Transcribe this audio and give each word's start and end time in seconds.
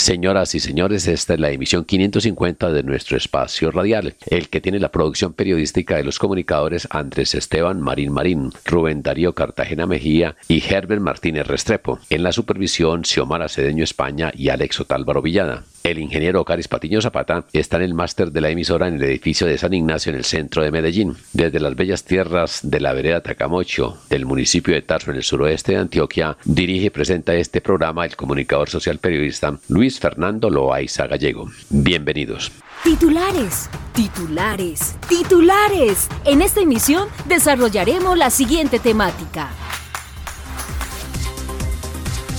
Señoras 0.00 0.54
y 0.54 0.60
señores, 0.60 1.06
esta 1.06 1.34
es 1.34 1.40
la 1.40 1.50
emisión 1.50 1.84
550 1.84 2.72
de 2.72 2.82
nuestro 2.82 3.18
espacio 3.18 3.70
radial, 3.70 4.14
el 4.28 4.48
que 4.48 4.62
tiene 4.62 4.80
la 4.80 4.90
producción 4.90 5.34
periodística 5.34 5.96
de 5.96 6.04
los 6.04 6.18
comunicadores 6.18 6.88
Andrés 6.90 7.34
Esteban 7.34 7.82
Marín 7.82 8.10
Marín, 8.10 8.50
Rubén 8.64 9.02
Darío 9.02 9.34
Cartagena 9.34 9.86
Mejía 9.86 10.36
y 10.48 10.64
Herbert 10.66 11.02
Martínez 11.02 11.46
Restrepo. 11.46 11.98
En 12.08 12.22
la 12.22 12.32
supervisión, 12.32 13.04
Xiomara 13.04 13.50
Cedeño 13.50 13.84
España 13.84 14.32
y 14.34 14.48
Alex 14.48 14.80
Otálvaro 14.80 15.20
Villada. 15.20 15.64
El 15.82 15.98
ingeniero 15.98 16.44
Caris 16.44 16.68
Patiño 16.68 17.00
Zapata 17.00 17.46
está 17.54 17.78
en 17.78 17.84
el 17.84 17.94
máster 17.94 18.32
de 18.32 18.42
la 18.42 18.50
emisora 18.50 18.86
en 18.86 18.96
el 18.96 19.02
edificio 19.04 19.46
de 19.46 19.56
San 19.56 19.72
Ignacio 19.72 20.10
en 20.10 20.18
el 20.18 20.24
centro 20.24 20.62
de 20.62 20.70
Medellín. 20.70 21.16
Desde 21.32 21.58
las 21.58 21.74
bellas 21.74 22.04
tierras 22.04 22.60
de 22.62 22.80
la 22.80 22.92
vereda 22.92 23.22
Tacamocho, 23.22 23.96
del 24.10 24.26
municipio 24.26 24.74
de 24.74 24.82
Tarso 24.82 25.10
en 25.10 25.16
el 25.16 25.22
suroeste 25.22 25.72
de 25.72 25.78
Antioquia, 25.78 26.36
dirige 26.44 26.86
y 26.86 26.90
presenta 26.90 27.34
este 27.34 27.62
programa 27.62 28.04
el 28.04 28.14
comunicador 28.14 28.68
social 28.68 28.98
periodista 28.98 29.58
Luis 29.68 29.98
Fernando 29.98 30.50
Loaiza 30.50 31.06
Gallego. 31.06 31.50
Bienvenidos. 31.70 32.52
Titulares, 32.84 33.70
titulares, 33.94 34.96
titulares. 35.08 36.08
En 36.26 36.42
esta 36.42 36.60
emisión 36.60 37.08
desarrollaremos 37.26 38.18
la 38.18 38.28
siguiente 38.28 38.78
temática. 38.78 39.48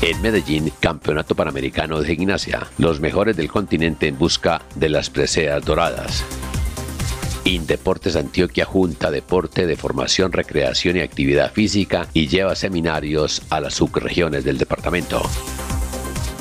En 0.02 0.19
Medellín, 0.19 0.71
Campeonato 0.80 1.35
Panamericano 1.35 2.02
de 2.02 2.16
Gimnasia. 2.16 2.66
Los 2.80 2.99
mejores 2.99 3.38
del 3.38 3.52
continente 3.52 4.07
en 4.07 4.17
busca 4.17 4.63
de 4.73 4.89
las 4.89 5.11
preseas 5.11 5.63
doradas. 5.63 6.25
Indeportes 7.45 8.16
Antioquia 8.16 8.66
junta 8.66 9.11
deporte 9.11 9.67
de 9.67 9.75
formación, 9.75 10.31
recreación 10.31 10.97
y 10.97 11.02
actividad 11.02 11.53
física 11.53 12.07
y 12.13 12.27
lleva 12.27 12.55
seminarios 12.55 13.44
a 13.52 13.61
las 13.61 13.75
subregiones 13.75 14.44
del 14.44 14.57
departamento. 14.57 15.22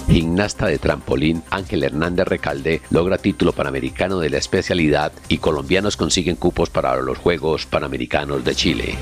Gimnasta 0.08 0.66
de 0.66 0.78
trampolín 0.78 1.42
Ángel 1.50 1.84
Hernández 1.84 2.28
Recalde 2.28 2.80
logra 2.88 3.18
título 3.18 3.52
panamericano 3.52 4.20
de 4.20 4.30
la 4.30 4.38
especialidad 4.38 5.12
y 5.28 5.36
colombianos 5.36 5.98
consiguen 5.98 6.36
cupos 6.36 6.70
para 6.70 6.96
los 6.96 7.18
Juegos 7.18 7.66
Panamericanos 7.66 8.42
de 8.42 8.54
Chile. 8.54 8.98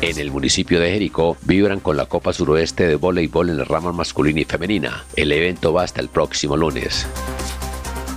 En 0.00 0.16
el 0.18 0.30
municipio 0.30 0.78
de 0.78 0.92
Jericó 0.92 1.36
vibran 1.42 1.80
con 1.80 1.96
la 1.96 2.06
Copa 2.06 2.32
Suroeste 2.32 2.86
de 2.86 2.94
voleibol 2.94 3.50
en 3.50 3.58
la 3.58 3.64
rama 3.64 3.92
masculina 3.92 4.40
y 4.40 4.44
femenina. 4.44 5.04
El 5.16 5.32
evento 5.32 5.72
va 5.72 5.82
hasta 5.82 6.00
el 6.00 6.08
próximo 6.08 6.56
lunes. 6.56 7.04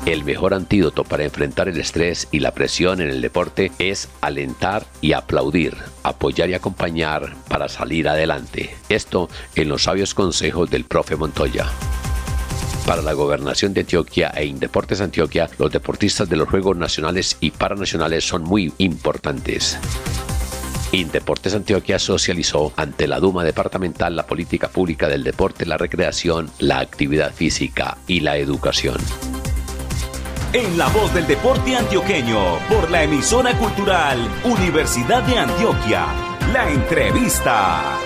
El 0.06 0.24
mejor 0.24 0.54
antídoto 0.54 1.04
para 1.04 1.24
enfrentar 1.24 1.70
el 1.70 1.80
estrés 1.80 2.28
y 2.32 2.40
la 2.40 2.52
presión 2.52 3.02
en 3.02 3.10
el 3.10 3.20
deporte 3.20 3.72
es 3.80 4.10
alentar 4.22 4.86
y 5.02 5.14
aplaudir, 5.14 5.76
apoyar 6.04 6.52
y 6.52 6.54
acompañar 6.54 7.36
para 7.48 7.68
salir 7.68 8.08
adelante. 8.08 8.76
Esto 8.90 9.28
en 9.56 9.68
los 9.68 9.84
sabios 9.84 10.14
consejos 10.14 10.70
del 10.70 10.86
profe 10.86 11.16
Montoya. 11.16 11.66
Para 12.86 13.02
la 13.02 13.14
gobernación 13.14 13.74
de 13.74 13.82
Antioquia 13.82 14.32
e 14.36 14.46
Indeportes 14.46 15.02
Antioquia, 15.02 15.50
los 15.58 15.72
deportistas 15.72 16.30
de 16.30 16.36
los 16.36 16.50
Juegos 16.50 16.78
Nacionales 16.78 17.38
y 17.40 17.52
Paranacionales 17.52 18.24
son 18.28 18.44
muy 18.44 18.72
importantes. 18.78 19.80
Indeportes 20.92 21.56
Antioquia 21.56 22.00
socializó 22.00 22.74
ante 22.76 23.08
la 23.08 23.20
Duma 23.20 23.46
Departamental 23.46 24.14
la 24.14 24.28
política 24.28 24.68
pública 24.68 25.08
del 25.08 25.24
deporte, 25.24 25.66
la 25.66 25.78
recreación, 25.78 26.50
la 26.60 26.80
actividad 26.80 27.34
física 27.34 27.98
y 28.08 28.20
la 28.20 28.38
educación. 28.38 28.98
En 30.52 30.78
la 30.78 30.90
voz 30.90 31.14
del 31.14 31.28
deporte 31.28 31.78
antioqueño, 31.78 32.60
por 32.68 32.92
la 32.92 33.04
emisora 33.04 33.58
cultural 33.58 34.20
Universidad 34.44 35.24
de 35.24 35.38
Antioquia, 35.38 36.08
la 36.52 36.70
entrevista. 36.70 37.98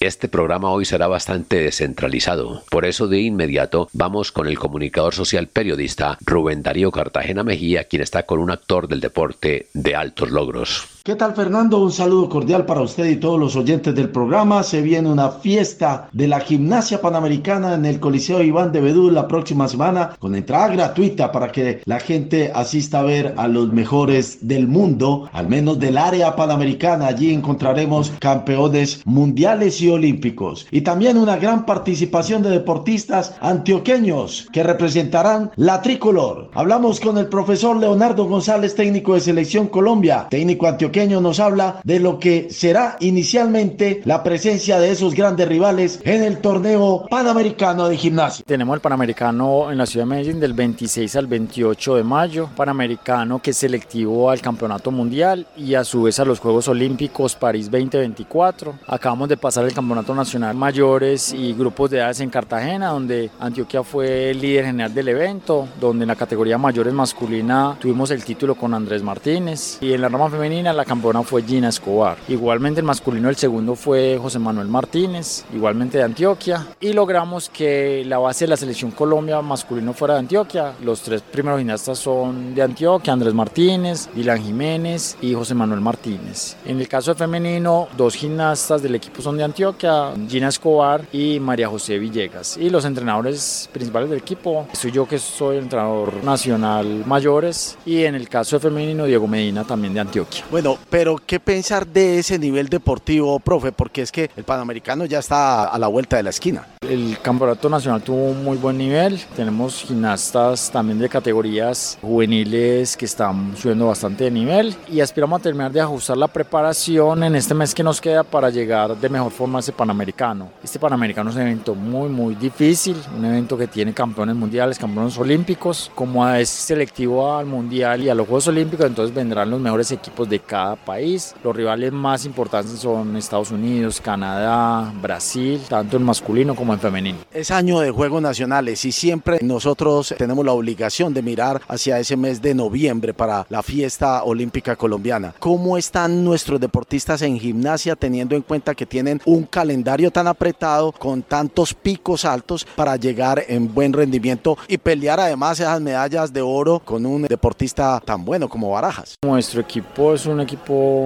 Este 0.00 0.28
programa 0.28 0.70
hoy 0.70 0.86
será 0.86 1.06
bastante 1.06 1.56
descentralizado, 1.56 2.62
por 2.70 2.86
eso 2.86 3.08
de 3.08 3.20
inmediato 3.20 3.88
vamos 3.92 4.32
con 4.32 4.48
el 4.48 4.58
comunicador 4.58 5.14
social 5.14 5.48
periodista 5.48 6.16
Rubén 6.24 6.62
Darío 6.62 6.90
Cartagena 6.90 7.42
Mejía, 7.42 7.84
quien 7.84 8.00
está 8.00 8.24
con 8.24 8.40
un 8.40 8.50
actor 8.50 8.88
del 8.88 9.00
deporte 9.00 9.68
de 9.74 9.94
altos 9.94 10.30
logros. 10.30 10.93
¿Qué 11.06 11.16
tal 11.16 11.34
Fernando? 11.34 11.82
Un 11.82 11.92
saludo 11.92 12.30
cordial 12.30 12.64
para 12.64 12.80
usted 12.80 13.04
y 13.04 13.16
todos 13.16 13.38
los 13.38 13.56
oyentes 13.56 13.94
del 13.94 14.08
programa. 14.08 14.62
Se 14.62 14.80
viene 14.80 15.10
una 15.10 15.28
fiesta 15.28 16.08
de 16.12 16.26
la 16.26 16.40
gimnasia 16.40 17.02
panamericana 17.02 17.74
en 17.74 17.84
el 17.84 18.00
Coliseo 18.00 18.42
Iván 18.42 18.72
de 18.72 18.80
Bedú 18.80 19.10
la 19.10 19.28
próxima 19.28 19.68
semana 19.68 20.16
con 20.18 20.34
entrada 20.34 20.68
gratuita 20.68 21.30
para 21.30 21.52
que 21.52 21.82
la 21.84 22.00
gente 22.00 22.52
asista 22.54 23.00
a 23.00 23.02
ver 23.02 23.34
a 23.36 23.48
los 23.48 23.70
mejores 23.70 24.48
del 24.48 24.66
mundo, 24.66 25.28
al 25.34 25.46
menos 25.46 25.78
del 25.78 25.98
área 25.98 26.36
panamericana. 26.36 27.08
Allí 27.08 27.34
encontraremos 27.34 28.10
campeones 28.18 29.02
mundiales 29.04 29.82
y 29.82 29.90
olímpicos 29.90 30.66
y 30.70 30.80
también 30.80 31.18
una 31.18 31.36
gran 31.36 31.66
participación 31.66 32.42
de 32.42 32.48
deportistas 32.48 33.36
antioqueños 33.42 34.48
que 34.54 34.62
representarán 34.62 35.50
la 35.56 35.82
tricolor. 35.82 36.48
Hablamos 36.54 36.98
con 36.98 37.18
el 37.18 37.26
profesor 37.26 37.76
Leonardo 37.76 38.24
González, 38.24 38.74
técnico 38.74 39.12
de 39.12 39.20
Selección 39.20 39.66
Colombia, 39.66 40.28
técnico 40.30 40.66
antioqueño 40.66 40.93
nos 40.94 41.40
habla 41.40 41.80
de 41.82 41.98
lo 41.98 42.20
que 42.20 42.48
será 42.50 42.96
inicialmente 43.00 44.00
la 44.04 44.22
presencia 44.22 44.78
de 44.78 44.92
esos 44.92 45.12
grandes 45.14 45.48
rivales 45.48 46.00
en 46.04 46.22
el 46.22 46.38
torneo 46.38 47.06
panamericano 47.10 47.88
de 47.88 47.96
gimnasia. 47.96 48.44
Tenemos 48.46 48.76
el 48.76 48.80
panamericano 48.80 49.72
en 49.72 49.78
la 49.78 49.86
ciudad 49.86 50.06
de 50.06 50.10
Medellín 50.10 50.38
del 50.38 50.52
26 50.52 51.16
al 51.16 51.26
28 51.26 51.96
de 51.96 52.04
mayo, 52.04 52.48
panamericano 52.54 53.42
que 53.42 53.50
es 53.50 53.56
selectivo 53.56 54.30
al 54.30 54.40
campeonato 54.40 54.92
mundial 54.92 55.48
y 55.56 55.74
a 55.74 55.82
su 55.82 56.04
vez 56.04 56.20
a 56.20 56.24
los 56.24 56.38
Juegos 56.38 56.68
Olímpicos 56.68 57.34
París 57.34 57.68
2024. 57.70 58.74
Acabamos 58.86 59.28
de 59.28 59.36
pasar 59.36 59.64
el 59.64 59.74
campeonato 59.74 60.14
nacional 60.14 60.54
mayores 60.54 61.32
y 61.32 61.54
grupos 61.54 61.90
de 61.90 61.98
edades 61.98 62.20
en 62.20 62.30
Cartagena, 62.30 62.90
donde 62.90 63.30
Antioquia 63.40 63.82
fue 63.82 64.30
el 64.30 64.40
líder 64.40 64.66
general 64.66 64.94
del 64.94 65.08
evento, 65.08 65.66
donde 65.80 66.04
en 66.04 66.08
la 66.08 66.16
categoría 66.16 66.56
mayores 66.56 66.94
masculina 66.94 67.76
tuvimos 67.80 68.12
el 68.12 68.24
título 68.24 68.54
con 68.54 68.74
Andrés 68.74 69.02
Martínez 69.02 69.78
y 69.80 69.92
en 69.92 70.00
la 70.00 70.08
rama 70.08 70.30
femenina 70.30 70.72
la 70.72 70.83
campeona 70.84 71.22
fue 71.22 71.42
Gina 71.42 71.68
Escobar. 71.68 72.18
Igualmente 72.28 72.80
el 72.80 72.86
masculino 72.86 73.28
el 73.28 73.36
segundo 73.36 73.74
fue 73.74 74.18
José 74.20 74.38
Manuel 74.38 74.68
Martínez, 74.68 75.44
igualmente 75.54 75.98
de 75.98 76.04
Antioquia. 76.04 76.66
Y 76.80 76.92
logramos 76.92 77.48
que 77.48 78.04
la 78.06 78.18
base 78.18 78.44
de 78.44 78.50
la 78.50 78.56
selección 78.56 78.90
Colombia 78.90 79.40
masculino 79.42 79.92
fuera 79.92 80.14
de 80.14 80.20
Antioquia. 80.20 80.74
Los 80.82 81.02
tres 81.02 81.22
primeros 81.22 81.58
gimnastas 81.58 81.98
son 81.98 82.54
de 82.54 82.62
Antioquia, 82.62 83.12
Andrés 83.12 83.34
Martínez, 83.34 84.08
Dylan 84.14 84.42
Jiménez 84.42 85.16
y 85.20 85.34
José 85.34 85.54
Manuel 85.54 85.80
Martínez. 85.80 86.56
En 86.64 86.80
el 86.80 86.88
caso 86.88 87.12
de 87.12 87.18
femenino, 87.18 87.88
dos 87.96 88.14
gimnastas 88.14 88.82
del 88.82 88.94
equipo 88.94 89.22
son 89.22 89.36
de 89.36 89.44
Antioquia, 89.44 90.12
Gina 90.28 90.48
Escobar 90.48 91.02
y 91.12 91.40
María 91.40 91.68
José 91.68 91.98
Villegas. 91.98 92.56
Y 92.56 92.70
los 92.70 92.84
entrenadores 92.84 93.68
principales 93.72 94.10
del 94.10 94.18
equipo, 94.18 94.66
soy 94.72 94.90
yo 94.90 95.06
que 95.06 95.18
soy 95.18 95.58
entrenador 95.58 96.22
nacional 96.24 97.04
mayores 97.06 97.76
y 97.84 98.04
en 98.04 98.14
el 98.14 98.28
caso 98.28 98.56
de 98.56 98.60
femenino, 98.60 99.04
Diego 99.04 99.26
Medina 99.26 99.64
también 99.64 99.94
de 99.94 100.00
Antioquia. 100.00 100.44
Bueno, 100.50 100.73
pero 100.90 101.20
¿qué 101.24 101.40
pensar 101.40 101.86
de 101.86 102.18
ese 102.18 102.38
nivel 102.38 102.68
deportivo, 102.68 103.38
profe? 103.40 103.72
Porque 103.72 104.02
es 104.02 104.12
que 104.12 104.30
el 104.36 104.44
Panamericano 104.44 105.04
ya 105.04 105.18
está 105.18 105.64
a 105.64 105.78
la 105.78 105.88
vuelta 105.88 106.16
de 106.16 106.22
la 106.22 106.30
esquina. 106.30 106.66
El 106.88 107.18
campeonato 107.22 107.68
nacional 107.68 108.02
tuvo 108.02 108.30
un 108.30 108.44
muy 108.44 108.56
buen 108.56 108.78
nivel. 108.78 109.20
Tenemos 109.36 109.82
gimnastas 109.82 110.70
también 110.70 110.98
de 110.98 111.08
categorías 111.08 111.98
juveniles 112.00 112.96
que 112.96 113.04
están 113.04 113.56
subiendo 113.56 113.86
bastante 113.86 114.24
de 114.24 114.30
nivel 114.30 114.74
y 114.88 115.00
aspiramos 115.00 115.40
a 115.40 115.42
terminar 115.42 115.72
de 115.72 115.80
ajustar 115.80 116.16
la 116.16 116.28
preparación 116.28 117.24
en 117.24 117.34
este 117.34 117.54
mes 117.54 117.74
que 117.74 117.82
nos 117.82 118.00
queda 118.00 118.22
para 118.22 118.50
llegar 118.50 118.96
de 118.96 119.08
mejor 119.08 119.32
forma 119.32 119.58
a 119.58 119.60
ese 119.60 119.72
Panamericano. 119.72 120.50
Este 120.62 120.78
Panamericano 120.78 121.30
es 121.30 121.36
un 121.36 121.42
evento 121.42 121.74
muy, 121.74 122.08
muy 122.08 122.34
difícil, 122.34 122.96
un 123.16 123.24
evento 123.24 123.56
que 123.56 123.66
tiene 123.66 123.92
campeones 123.92 124.36
mundiales, 124.36 124.78
campeones 124.78 125.16
olímpicos. 125.18 125.90
Como 125.94 126.26
es 126.28 126.48
selectivo 126.48 127.36
al 127.36 127.46
mundial 127.46 128.02
y 128.02 128.08
a 128.08 128.14
los 128.14 128.26
Juegos 128.26 128.48
Olímpicos, 128.48 128.86
entonces 128.86 129.14
vendrán 129.14 129.50
los 129.50 129.60
mejores 129.60 129.90
equipos 129.92 130.28
de 130.28 130.40
cada 130.40 130.63
cada 130.64 130.76
país. 130.76 131.34
Los 131.44 131.54
rivales 131.54 131.92
más 131.92 132.24
importantes 132.24 132.78
son 132.78 133.16
Estados 133.16 133.50
Unidos, 133.50 134.00
Canadá, 134.00 134.90
Brasil, 135.02 135.60
tanto 135.68 135.98
en 135.98 136.02
masculino 136.04 136.54
como 136.54 136.72
en 136.72 136.80
femenino. 136.80 137.18
Es 137.32 137.50
año 137.50 137.80
de 137.80 137.90
Juegos 137.90 138.22
Nacionales 138.22 138.82
y 138.86 138.92
siempre 138.92 139.40
nosotros 139.42 140.14
tenemos 140.16 140.44
la 140.44 140.52
obligación 140.52 141.12
de 141.12 141.20
mirar 141.20 141.60
hacia 141.68 141.98
ese 141.98 142.16
mes 142.16 142.40
de 142.40 142.54
noviembre 142.54 143.12
para 143.12 143.46
la 143.50 143.62
fiesta 143.62 144.24
olímpica 144.24 144.74
colombiana. 144.76 145.34
¿Cómo 145.38 145.76
están 145.76 146.24
nuestros 146.24 146.58
deportistas 146.60 147.20
en 147.20 147.38
gimnasia 147.38 147.94
teniendo 147.94 148.34
en 148.34 148.42
cuenta 148.42 148.74
que 148.74 148.86
tienen 148.86 149.20
un 149.26 149.44
calendario 149.44 150.10
tan 150.10 150.26
apretado 150.26 150.92
con 150.92 151.22
tantos 151.22 151.74
picos 151.74 152.24
altos 152.24 152.66
para 152.74 152.96
llegar 152.96 153.44
en 153.48 153.72
buen 153.72 153.92
rendimiento 153.92 154.56
y 154.66 154.78
pelear 154.78 155.20
además 155.20 155.60
esas 155.60 155.80
medallas 155.80 156.32
de 156.32 156.40
oro 156.40 156.80
con 156.82 157.04
un 157.04 157.22
deportista 157.22 158.00
tan 158.00 158.24
bueno 158.24 158.48
como 158.48 158.70
Barajas? 158.70 159.16
Nuestro 159.22 159.60
equipo 159.60 160.14
es 160.14 160.24
un 160.24 160.40
equipo 160.40 160.53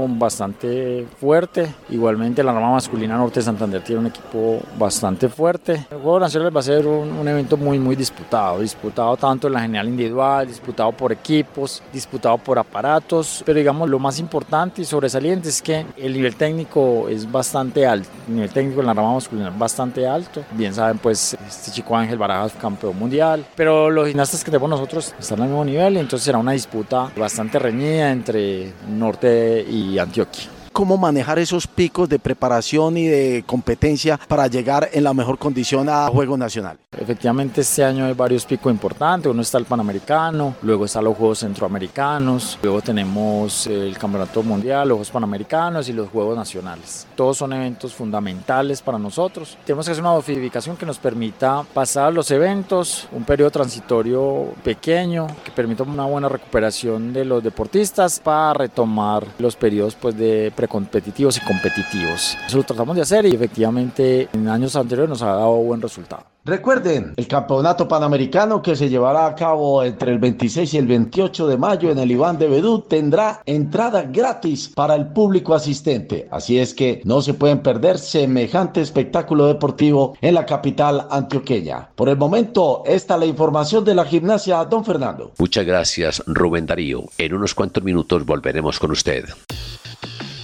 bastante 0.08 1.06
fuerte, 1.20 1.74
igualmente 1.90 2.42
la 2.42 2.52
rama 2.52 2.72
masculina 2.72 3.16
Norte 3.16 3.40
de 3.40 3.44
Santander 3.44 3.82
tiene 3.82 4.00
un 4.00 4.06
equipo 4.06 4.60
bastante 4.78 5.28
fuerte. 5.28 5.86
El 5.90 5.98
Juego 5.98 6.20
Nacional 6.20 6.54
va 6.54 6.60
a 6.60 6.62
ser 6.62 6.86
un, 6.86 7.12
un 7.12 7.28
evento 7.28 7.56
muy 7.56 7.78
muy 7.78 7.96
disputado, 7.96 8.60
disputado 8.60 9.16
tanto 9.16 9.46
en 9.46 9.54
la 9.54 9.60
general 9.60 9.88
individual, 9.88 10.46
disputado 10.46 10.92
por 10.92 11.12
equipos, 11.12 11.82
disputado 11.92 12.38
por 12.38 12.58
aparatos, 12.58 13.42
pero 13.44 13.58
digamos 13.58 13.88
lo 13.88 13.98
más 13.98 14.18
importante 14.18 14.82
y 14.82 14.84
sobresaliente 14.84 15.48
es 15.48 15.62
que 15.62 15.86
el 15.96 16.12
nivel 16.12 16.36
técnico 16.36 17.08
es 17.08 17.30
bastante 17.30 17.86
alto, 17.86 18.08
el 18.28 18.34
nivel 18.34 18.50
técnico 18.50 18.80
en 18.80 18.86
la 18.86 18.94
rama 18.94 19.14
masculina 19.14 19.48
es 19.48 19.58
bastante 19.58 20.06
alto, 20.06 20.44
bien 20.52 20.74
saben 20.74 20.98
pues 20.98 21.36
este 21.46 21.70
chico 21.70 21.96
Ángel 21.96 22.18
Barajas 22.18 22.52
campeón 22.60 22.98
mundial, 22.98 23.44
pero 23.56 23.90
los 23.90 24.08
gimnastas 24.08 24.44
que 24.44 24.50
tenemos 24.50 24.70
nosotros 24.70 25.14
están 25.18 25.40
al 25.40 25.48
mismo 25.48 25.64
nivel, 25.64 25.96
entonces 25.96 26.24
será 26.24 26.38
una 26.38 26.52
disputa 26.52 27.10
bastante 27.16 27.58
reñida 27.58 28.10
entre 28.10 28.72
Norte 28.88 29.27
y 29.68 29.98
Antioquia 29.98 30.57
cómo 30.78 30.96
manejar 30.96 31.40
esos 31.40 31.66
picos 31.66 32.08
de 32.08 32.20
preparación 32.20 32.96
y 32.96 33.08
de 33.08 33.42
competencia 33.44 34.16
para 34.28 34.46
llegar 34.46 34.88
en 34.92 35.02
la 35.02 35.12
mejor 35.12 35.36
condición 35.36 35.88
a 35.88 36.06
Juegos 36.06 36.38
Nacionales. 36.38 36.80
Efectivamente, 36.96 37.62
este 37.62 37.82
año 37.82 38.04
hay 38.04 38.12
varios 38.14 38.46
picos 38.46 38.70
importantes. 38.70 39.28
Uno 39.28 39.42
está 39.42 39.58
el 39.58 39.64
Panamericano, 39.64 40.54
luego 40.62 40.84
están 40.84 41.02
los 41.02 41.16
Juegos 41.16 41.40
Centroamericanos, 41.40 42.60
luego 42.62 42.80
tenemos 42.80 43.66
el 43.66 43.98
Campeonato 43.98 44.40
Mundial, 44.44 44.86
los 44.86 44.98
Juegos 44.98 45.10
Panamericanos 45.10 45.88
y 45.88 45.94
los 45.94 46.10
Juegos 46.10 46.36
Nacionales. 46.36 47.08
Todos 47.16 47.38
son 47.38 47.54
eventos 47.54 47.92
fundamentales 47.92 48.80
para 48.80 49.00
nosotros. 49.00 49.58
Tenemos 49.66 49.84
que 49.84 49.90
hacer 49.90 50.04
una 50.04 50.14
dosificación 50.14 50.76
que 50.76 50.86
nos 50.86 50.98
permita 50.98 51.64
pasar 51.74 52.12
los 52.12 52.30
eventos, 52.30 53.08
un 53.10 53.24
periodo 53.24 53.50
transitorio 53.50 54.52
pequeño 54.62 55.26
que 55.44 55.50
permita 55.50 55.82
una 55.82 56.04
buena 56.04 56.28
recuperación 56.28 57.12
de 57.12 57.24
los 57.24 57.42
deportistas 57.42 58.20
para 58.20 58.54
retomar 58.54 59.26
los 59.40 59.56
periodos 59.56 59.96
pues, 59.96 60.16
de 60.16 60.52
preparación 60.54 60.67
competitivos 60.68 61.36
y 61.38 61.40
competitivos. 61.40 62.36
Eso 62.46 62.58
lo 62.58 62.62
tratamos 62.62 62.96
de 62.96 63.02
hacer 63.02 63.26
y 63.26 63.34
efectivamente 63.34 64.28
en 64.32 64.48
años 64.48 64.76
anteriores 64.76 65.08
nos 65.10 65.22
ha 65.22 65.26
dado 65.26 65.56
buen 65.56 65.80
resultado. 65.80 66.24
Recuerden, 66.48 67.12
el 67.16 67.28
campeonato 67.28 67.86
panamericano 67.86 68.62
que 68.62 68.74
se 68.74 68.88
llevará 68.88 69.26
a 69.26 69.34
cabo 69.34 69.82
entre 69.82 70.12
el 70.12 70.18
26 70.18 70.72
y 70.72 70.78
el 70.78 70.86
28 70.86 71.46
de 71.46 71.58
mayo 71.58 71.90
en 71.90 71.98
el 71.98 72.10
Iván 72.10 72.38
de 72.38 72.48
Bedú 72.48 72.80
tendrá 72.80 73.42
entrada 73.44 74.04
gratis 74.04 74.72
para 74.74 74.94
el 74.94 75.08
público 75.08 75.54
asistente. 75.54 76.26
Así 76.30 76.58
es 76.58 76.72
que 76.72 77.02
no 77.04 77.20
se 77.20 77.34
pueden 77.34 77.58
perder 77.58 77.98
semejante 77.98 78.80
espectáculo 78.80 79.46
deportivo 79.46 80.16
en 80.22 80.32
la 80.32 80.46
capital 80.46 81.06
antioqueña. 81.10 81.90
Por 81.94 82.08
el 82.08 82.16
momento, 82.16 82.82
esta 82.86 83.14
es 83.14 83.20
la 83.20 83.26
información 83.26 83.84
de 83.84 83.94
la 83.94 84.06
gimnasia, 84.06 84.64
don 84.64 84.86
Fernando. 84.86 85.32
Muchas 85.36 85.66
gracias, 85.66 86.22
Rubén 86.26 86.64
Darío. 86.64 87.04
En 87.18 87.34
unos 87.34 87.54
cuantos 87.54 87.84
minutos 87.84 88.24
volveremos 88.24 88.78
con 88.78 88.92
usted. 88.92 89.26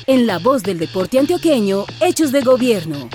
En 0.06 0.26
la 0.26 0.38
voz 0.38 0.62
del 0.62 0.78
deporte 0.78 1.18
antioqueño, 1.18 1.86
Hechos 2.02 2.30
de 2.30 2.42
Gobierno. 2.42 3.08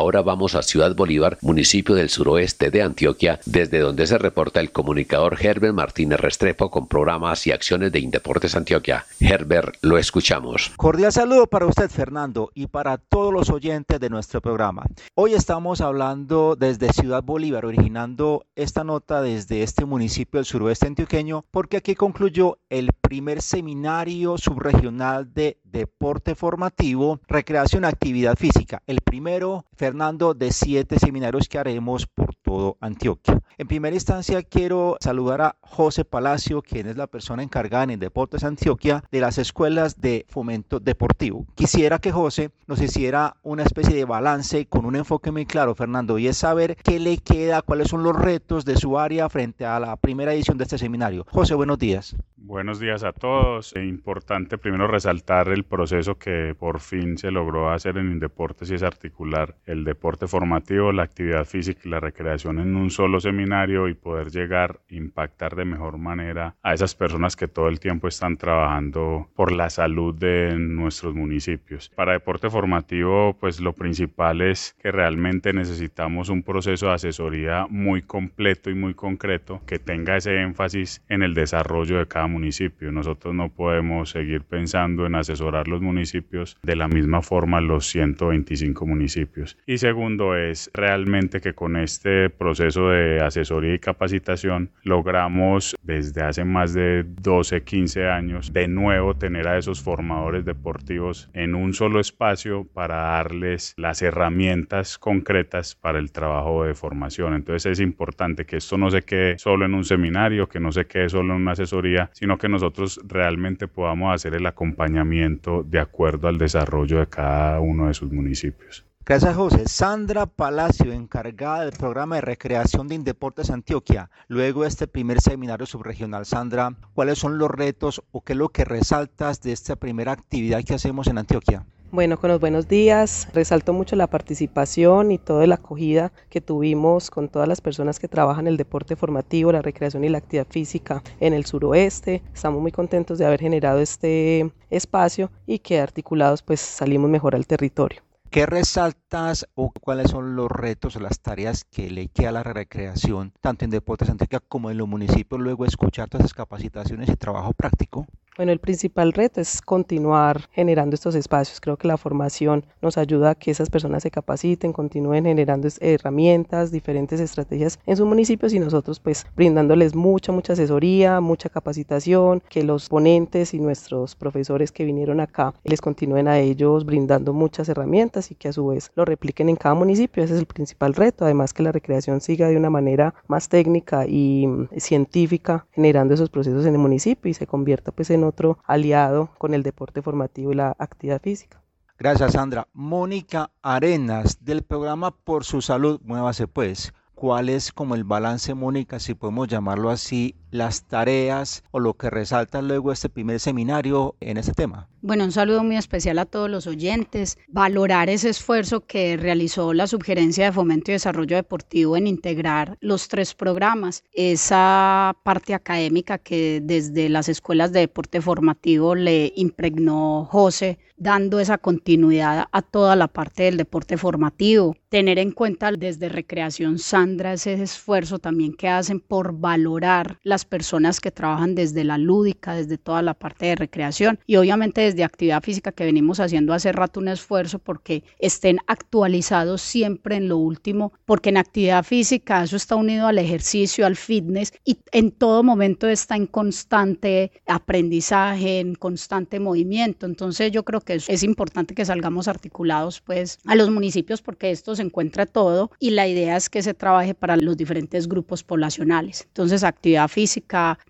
Ahora 0.00 0.22
vamos 0.22 0.54
a 0.54 0.62
Ciudad 0.62 0.96
Bolívar, 0.96 1.36
municipio 1.42 1.94
del 1.94 2.08
suroeste 2.08 2.70
de 2.70 2.80
Antioquia, 2.80 3.38
desde 3.44 3.80
donde 3.80 4.06
se 4.06 4.16
reporta 4.16 4.60
el 4.60 4.72
comunicador 4.72 5.36
Herbert 5.38 5.74
Martínez 5.74 6.18
Restrepo 6.18 6.70
con 6.70 6.88
programas 6.88 7.46
y 7.46 7.52
acciones 7.52 7.92
de 7.92 8.00
Indeportes 8.00 8.56
Antioquia. 8.56 9.04
Herbert, 9.20 9.76
lo 9.82 9.98
escuchamos. 9.98 10.72
Cordial 10.78 11.12
saludo 11.12 11.46
para 11.48 11.66
usted, 11.66 11.90
Fernando, 11.90 12.50
y 12.54 12.68
para 12.68 12.96
todos 12.96 13.30
los 13.30 13.50
oyentes 13.50 14.00
de 14.00 14.08
nuestro 14.08 14.40
programa. 14.40 14.86
Hoy 15.16 15.34
estamos 15.34 15.82
hablando 15.82 16.56
desde 16.56 16.94
Ciudad 16.94 17.22
Bolívar, 17.22 17.66
originando 17.66 18.46
esta 18.56 18.84
nota 18.84 19.20
desde 19.20 19.62
este 19.62 19.84
municipio 19.84 20.38
del 20.38 20.46
suroeste 20.46 20.86
antioqueño, 20.86 21.44
porque 21.50 21.76
aquí 21.76 21.94
concluyó 21.94 22.56
el 22.70 22.88
primer 23.02 23.42
seminario 23.42 24.38
subregional 24.38 25.34
de 25.34 25.58
deporte 25.64 26.34
formativo, 26.34 27.20
recreación, 27.28 27.84
actividad 27.84 28.36
física. 28.36 28.82
El 28.86 29.02
primero, 29.02 29.66
Fernando, 29.90 30.34
de 30.34 30.52
siete 30.52 31.00
seminarios 31.00 31.48
que 31.48 31.58
haremos 31.58 32.06
por 32.06 32.36
Antioquia. 32.80 33.40
En 33.58 33.68
primera 33.68 33.94
instancia, 33.94 34.42
quiero 34.42 34.96
saludar 35.00 35.42
a 35.42 35.56
José 35.60 36.04
Palacio, 36.04 36.62
quien 36.62 36.86
es 36.88 36.96
la 36.96 37.06
persona 37.06 37.42
encargada 37.42 37.84
en 37.84 38.00
Deportes 38.00 38.42
Antioquia 38.42 39.04
de 39.12 39.20
las 39.20 39.38
escuelas 39.38 40.00
de 40.00 40.26
fomento 40.28 40.80
deportivo. 40.80 41.46
Quisiera 41.54 41.98
que 41.98 42.12
José 42.12 42.50
nos 42.66 42.80
hiciera 42.80 43.36
una 43.42 43.62
especie 43.62 43.94
de 43.94 44.04
balance 44.04 44.66
con 44.66 44.84
un 44.84 44.96
enfoque 44.96 45.30
muy 45.30 45.46
claro, 45.46 45.74
Fernando, 45.74 46.18
y 46.18 46.26
es 46.26 46.38
saber 46.38 46.76
qué 46.82 46.98
le 46.98 47.18
queda, 47.18 47.62
cuáles 47.62 47.88
son 47.88 48.02
los 48.02 48.16
retos 48.16 48.64
de 48.64 48.76
su 48.76 48.98
área 48.98 49.28
frente 49.28 49.64
a 49.64 49.78
la 49.78 49.96
primera 49.96 50.32
edición 50.32 50.58
de 50.58 50.64
este 50.64 50.78
seminario. 50.78 51.26
José, 51.30 51.54
buenos 51.54 51.78
días. 51.78 52.16
Buenos 52.36 52.80
días 52.80 53.04
a 53.04 53.12
todos. 53.12 53.76
Es 53.76 53.84
importante 53.84 54.58
primero 54.58 54.88
resaltar 54.88 55.48
el 55.50 55.64
proceso 55.64 56.18
que 56.18 56.56
por 56.58 56.80
fin 56.80 57.16
se 57.16 57.30
logró 57.30 57.70
hacer 57.70 57.96
en 57.98 58.10
Indeportes 58.10 58.70
y 58.70 58.74
es 58.74 58.82
articular 58.82 59.54
el 59.66 59.84
deporte 59.84 60.26
formativo, 60.26 60.90
la 60.90 61.04
actividad 61.04 61.44
física 61.44 61.82
y 61.84 61.90
la 61.90 62.00
recreación 62.00 62.39
en 62.48 62.76
un 62.76 62.90
solo 62.90 63.20
seminario 63.20 63.88
y 63.88 63.94
poder 63.94 64.30
llegar 64.30 64.80
impactar 64.88 65.56
de 65.56 65.64
mejor 65.64 65.98
manera 65.98 66.56
a 66.62 66.74
esas 66.74 66.94
personas 66.94 67.36
que 67.36 67.48
todo 67.48 67.68
el 67.68 67.80
tiempo 67.80 68.08
están 68.08 68.36
trabajando 68.36 69.28
por 69.34 69.52
la 69.52 69.68
salud 69.68 70.14
de 70.14 70.56
nuestros 70.58 71.14
municipios. 71.14 71.90
Para 71.94 72.12
deporte 72.12 72.48
formativo, 72.48 73.36
pues 73.38 73.60
lo 73.60 73.74
principal 73.74 74.40
es 74.40 74.74
que 74.80 74.90
realmente 74.90 75.52
necesitamos 75.52 76.28
un 76.28 76.42
proceso 76.42 76.86
de 76.86 76.94
asesoría 76.94 77.66
muy 77.68 78.02
completo 78.02 78.70
y 78.70 78.74
muy 78.74 78.94
concreto 78.94 79.60
que 79.66 79.78
tenga 79.78 80.16
ese 80.16 80.40
énfasis 80.40 81.02
en 81.08 81.22
el 81.22 81.34
desarrollo 81.34 81.98
de 81.98 82.06
cada 82.06 82.26
municipio. 82.26 82.90
Nosotros 82.90 83.34
no 83.34 83.50
podemos 83.50 84.10
seguir 84.10 84.42
pensando 84.42 85.06
en 85.06 85.14
asesorar 85.14 85.68
los 85.68 85.82
municipios 85.82 86.56
de 86.62 86.76
la 86.76 86.88
misma 86.88 87.22
forma 87.22 87.60
los 87.60 87.86
125 87.86 88.86
municipios. 88.86 89.56
Y 89.66 89.78
segundo 89.78 90.36
es 90.36 90.70
realmente 90.72 91.40
que 91.40 91.54
con 91.54 91.76
este 91.76 92.29
proceso 92.30 92.88
de 92.88 93.20
asesoría 93.20 93.74
y 93.74 93.78
capacitación 93.78 94.70
logramos 94.84 95.76
desde 95.82 96.22
hace 96.22 96.44
más 96.44 96.74
de 96.74 97.04
12, 97.04 97.62
15 97.62 98.08
años 98.08 98.52
de 98.52 98.68
nuevo 98.68 99.14
tener 99.14 99.48
a 99.48 99.58
esos 99.58 99.82
formadores 99.82 100.44
deportivos 100.44 101.30
en 101.34 101.54
un 101.54 101.74
solo 101.74 102.00
espacio 102.00 102.66
para 102.72 102.96
darles 102.96 103.74
las 103.76 104.02
herramientas 104.02 104.98
concretas 104.98 105.74
para 105.74 105.98
el 105.98 106.12
trabajo 106.12 106.64
de 106.64 106.74
formación. 106.74 107.34
Entonces 107.34 107.72
es 107.72 107.80
importante 107.80 108.44
que 108.46 108.56
esto 108.56 108.76
no 108.78 108.90
se 108.90 109.02
quede 109.02 109.38
solo 109.38 109.64
en 109.66 109.74
un 109.74 109.84
seminario, 109.84 110.48
que 110.48 110.60
no 110.60 110.72
se 110.72 110.86
quede 110.86 111.08
solo 111.08 111.34
en 111.34 111.42
una 111.42 111.52
asesoría, 111.52 112.10
sino 112.12 112.38
que 112.38 112.48
nosotros 112.48 113.00
realmente 113.06 113.68
podamos 113.68 114.14
hacer 114.14 114.34
el 114.34 114.46
acompañamiento 114.46 115.62
de 115.62 115.78
acuerdo 115.78 116.28
al 116.28 116.38
desarrollo 116.38 116.98
de 116.98 117.06
cada 117.06 117.60
uno 117.60 117.88
de 117.88 117.94
sus 117.94 118.12
municipios. 118.12 118.89
Gracias, 119.04 119.34
José. 119.34 119.66
Sandra 119.66 120.26
Palacio, 120.26 120.92
encargada 120.92 121.62
del 121.64 121.72
programa 121.72 122.16
de 122.16 122.20
recreación 122.20 122.86
de 122.86 122.94
Indeportes 122.94 123.50
Antioquia. 123.50 124.10
Luego 124.28 124.62
de 124.62 124.68
este 124.68 124.86
primer 124.86 125.20
seminario 125.20 125.66
subregional, 125.66 126.26
Sandra, 126.26 126.76
¿cuáles 126.94 127.18
son 127.18 127.38
los 127.38 127.50
retos 127.50 128.02
o 128.12 128.20
qué 128.20 128.34
es 128.34 128.38
lo 128.38 128.50
que 128.50 128.64
resaltas 128.64 129.40
de 129.40 129.52
esta 129.52 129.74
primera 129.74 130.12
actividad 130.12 130.62
que 130.62 130.74
hacemos 130.74 131.08
en 131.08 131.18
Antioquia? 131.18 131.66
Bueno, 131.92 132.20
con 132.20 132.30
los 132.30 132.38
buenos 132.38 132.68
días, 132.68 133.26
resalto 133.32 133.72
mucho 133.72 133.96
la 133.96 134.06
participación 134.06 135.10
y 135.10 135.18
toda 135.18 135.44
la 135.48 135.56
acogida 135.56 136.12
que 136.28 136.40
tuvimos 136.40 137.10
con 137.10 137.28
todas 137.28 137.48
las 137.48 137.60
personas 137.60 137.98
que 137.98 138.06
trabajan 138.06 138.46
el 138.46 138.56
deporte 138.56 138.94
formativo, 138.94 139.50
la 139.50 139.60
recreación 139.60 140.04
y 140.04 140.08
la 140.08 140.18
actividad 140.18 140.46
física 140.48 141.02
en 141.18 141.32
el 141.32 141.46
suroeste. 141.46 142.22
Estamos 142.32 142.62
muy 142.62 142.70
contentos 142.70 143.18
de 143.18 143.26
haber 143.26 143.40
generado 143.40 143.80
este 143.80 144.52
espacio 144.70 145.32
y 145.48 145.58
que 145.58 145.80
articulados 145.80 146.42
pues 146.42 146.60
salimos 146.60 147.10
mejor 147.10 147.34
al 147.34 147.48
territorio. 147.48 148.02
¿Qué 148.30 148.46
resaltas 148.46 149.48
o 149.54 149.72
cuáles 149.72 150.12
son 150.12 150.36
los 150.36 150.48
retos 150.48 150.94
o 150.94 151.00
las 151.00 151.18
tareas 151.20 151.64
que 151.64 151.90
le 151.90 152.06
queda 152.06 152.30
la 152.30 152.44
recreación, 152.44 153.32
tanto 153.40 153.64
en 153.64 153.72
Deportes 153.72 154.08
Antioquia 154.08 154.38
como 154.38 154.70
en 154.70 154.78
los 154.78 154.86
municipios, 154.86 155.40
luego 155.40 155.64
escuchar 155.64 156.08
todas 156.08 156.26
esas 156.26 156.34
capacitaciones 156.34 157.08
y 157.08 157.16
trabajo 157.16 157.52
práctico? 157.54 158.06
Bueno, 158.36 158.52
el 158.52 158.60
principal 158.60 159.12
reto 159.12 159.40
es 159.40 159.60
continuar 159.60 160.42
generando 160.52 160.94
estos 160.94 161.16
espacios. 161.16 161.60
Creo 161.60 161.76
que 161.76 161.88
la 161.88 161.96
formación 161.96 162.64
nos 162.80 162.96
ayuda 162.96 163.30
a 163.30 163.34
que 163.34 163.50
esas 163.50 163.68
personas 163.68 164.04
se 164.04 164.10
capaciten, 164.12 164.72
continúen 164.72 165.24
generando 165.24 165.68
herramientas, 165.80 166.70
diferentes 166.70 167.18
estrategias 167.18 167.80
en 167.86 167.96
sus 167.96 168.06
municipios 168.06 168.54
y 168.54 168.60
nosotros 168.60 169.00
pues 169.00 169.26
brindándoles 169.34 169.96
mucha, 169.96 170.30
mucha 170.30 170.52
asesoría, 170.52 171.20
mucha 171.20 171.48
capacitación, 171.48 172.40
que 172.48 172.62
los 172.62 172.88
ponentes 172.88 173.52
y 173.52 173.58
nuestros 173.58 174.14
profesores 174.14 174.70
que 174.70 174.84
vinieron 174.84 175.18
acá 175.18 175.52
les 175.64 175.80
continúen 175.80 176.28
a 176.28 176.38
ellos 176.38 176.86
brindando 176.86 177.32
muchas 177.32 177.68
herramientas 177.68 178.30
y 178.30 178.36
que 178.36 178.48
a 178.48 178.52
su 178.52 178.68
vez 178.68 178.92
lo 178.94 179.04
repliquen 179.04 179.48
en 179.48 179.56
cada 179.56 179.74
municipio. 179.74 180.22
Ese 180.22 180.34
es 180.34 180.40
el 180.40 180.46
principal 180.46 180.94
reto. 180.94 181.24
Además 181.24 181.52
que 181.52 181.64
la 181.64 181.72
recreación 181.72 182.20
siga 182.20 182.48
de 182.48 182.56
una 182.56 182.70
manera 182.70 183.12
más 183.26 183.48
técnica 183.48 184.06
y 184.06 184.46
mm, 184.46 184.68
científica 184.78 185.66
generando 185.72 186.14
esos 186.14 186.30
procesos 186.30 186.64
en 186.64 186.74
el 186.74 186.80
municipio 186.80 187.28
y 187.28 187.34
se 187.34 187.48
convierta 187.48 187.90
pues 187.90 188.08
en 188.10 188.19
otro 188.24 188.58
aliado 188.64 189.30
con 189.38 189.54
el 189.54 189.62
deporte 189.62 190.02
formativo 190.02 190.52
y 190.52 190.56
la 190.56 190.74
actividad 190.78 191.20
física. 191.20 191.60
Gracias, 191.98 192.32
Sandra. 192.32 192.66
Mónica 192.72 193.50
Arenas, 193.60 194.42
del 194.44 194.62
programa 194.62 195.10
Por 195.10 195.44
su 195.44 195.60
Salud, 195.60 196.00
muévase 196.02 196.48
pues. 196.48 196.94
¿Cuál 197.14 197.50
es 197.50 197.72
como 197.72 197.94
el 197.94 198.04
balance, 198.04 198.54
Mónica, 198.54 198.98
si 198.98 199.14
podemos 199.14 199.48
llamarlo 199.48 199.90
así, 199.90 200.34
las 200.50 200.84
tareas 200.84 201.62
o 201.70 201.80
lo 201.80 201.94
que 201.94 202.10
resalta 202.10 202.62
luego 202.62 202.92
este 202.92 203.08
primer 203.08 203.40
seminario 203.40 204.16
en 204.20 204.36
este 204.36 204.52
tema? 204.52 204.88
Bueno, 205.02 205.24
un 205.24 205.32
saludo 205.32 205.64
muy 205.64 205.76
especial 205.76 206.18
a 206.18 206.26
todos 206.26 206.50
los 206.50 206.66
oyentes. 206.66 207.38
Valorar 207.48 208.10
ese 208.10 208.28
esfuerzo 208.28 208.84
que 208.84 209.16
realizó 209.16 209.72
la 209.72 209.86
Subgerencia 209.86 210.44
de 210.44 210.52
Fomento 210.52 210.90
y 210.90 210.94
Desarrollo 210.94 211.36
Deportivo 211.36 211.96
en 211.96 212.06
integrar 212.06 212.76
los 212.80 213.08
tres 213.08 213.34
programas, 213.34 214.04
esa 214.12 215.16
parte 215.22 215.54
académica 215.54 216.18
que 216.18 216.60
desde 216.62 217.08
las 217.08 217.30
escuelas 217.30 217.72
de 217.72 217.80
deporte 217.80 218.20
formativo 218.20 218.94
le 218.94 219.32
impregnó 219.36 220.26
José, 220.30 220.78
dando 220.98 221.40
esa 221.40 221.56
continuidad 221.56 222.48
a 222.52 222.60
toda 222.60 222.94
la 222.94 223.08
parte 223.08 223.44
del 223.44 223.56
deporte 223.56 223.96
formativo. 223.96 224.76
Tener 224.90 225.18
en 225.18 225.32
cuenta 225.32 225.72
desde 225.72 226.10
Recreación 226.10 226.78
Sandra 226.78 227.32
ese 227.32 227.54
esfuerzo 227.54 228.18
también 228.18 228.52
que 228.52 228.68
hacen 228.68 229.00
por 229.00 229.32
valorar 229.32 230.18
personas 230.44 231.00
que 231.00 231.10
trabajan 231.10 231.54
desde 231.54 231.84
la 231.84 231.98
lúdica, 231.98 232.54
desde 232.54 232.78
toda 232.78 233.02
la 233.02 233.14
parte 233.14 233.46
de 233.46 233.56
recreación 233.56 234.18
y 234.26 234.36
obviamente 234.36 234.92
de 234.92 235.04
actividad 235.04 235.42
física 235.42 235.72
que 235.72 235.84
venimos 235.84 236.20
haciendo 236.20 236.52
hace 236.52 236.72
rato 236.72 237.00
un 237.00 237.08
esfuerzo 237.08 237.58
porque 237.58 238.04
estén 238.18 238.58
actualizados 238.66 239.62
siempre 239.62 240.16
en 240.16 240.28
lo 240.28 240.36
último, 240.38 240.92
porque 241.04 241.30
en 241.30 241.36
actividad 241.36 241.84
física 241.84 242.42
eso 242.42 242.56
está 242.56 242.76
unido 242.76 243.06
al 243.06 243.18
ejercicio, 243.18 243.86
al 243.86 243.96
fitness 243.96 244.52
y 244.64 244.78
en 244.92 245.10
todo 245.10 245.42
momento 245.42 245.88
está 245.88 246.16
en 246.16 246.26
constante 246.26 247.32
aprendizaje, 247.46 248.60
en 248.60 248.74
constante 248.74 249.40
movimiento. 249.40 250.06
Entonces 250.06 250.52
yo 250.52 250.64
creo 250.64 250.80
que 250.80 250.94
es, 250.94 251.22
importante 251.22 251.74
que 251.74 251.84
salgamos 251.84 252.28
articulados 252.28 253.00
pues 253.00 253.38
a 253.44 253.54
los 253.54 253.70
municipios 253.70 254.22
porque 254.22 254.50
esto 254.50 254.74
se 254.74 254.82
encuentra 254.82 255.26
todo 255.26 255.70
y 255.78 255.90
la 255.90 256.08
idea 256.08 256.36
es 256.36 256.48
que 256.48 256.62
se 256.62 256.74
trabaje 256.74 257.14
para 257.14 257.36
los 257.36 257.56
diferentes 257.56 258.08
grupos 258.08 258.42
poblacionales. 258.42 259.24
Entonces 259.26 259.62
actividad 259.62 260.08
física, 260.08 260.29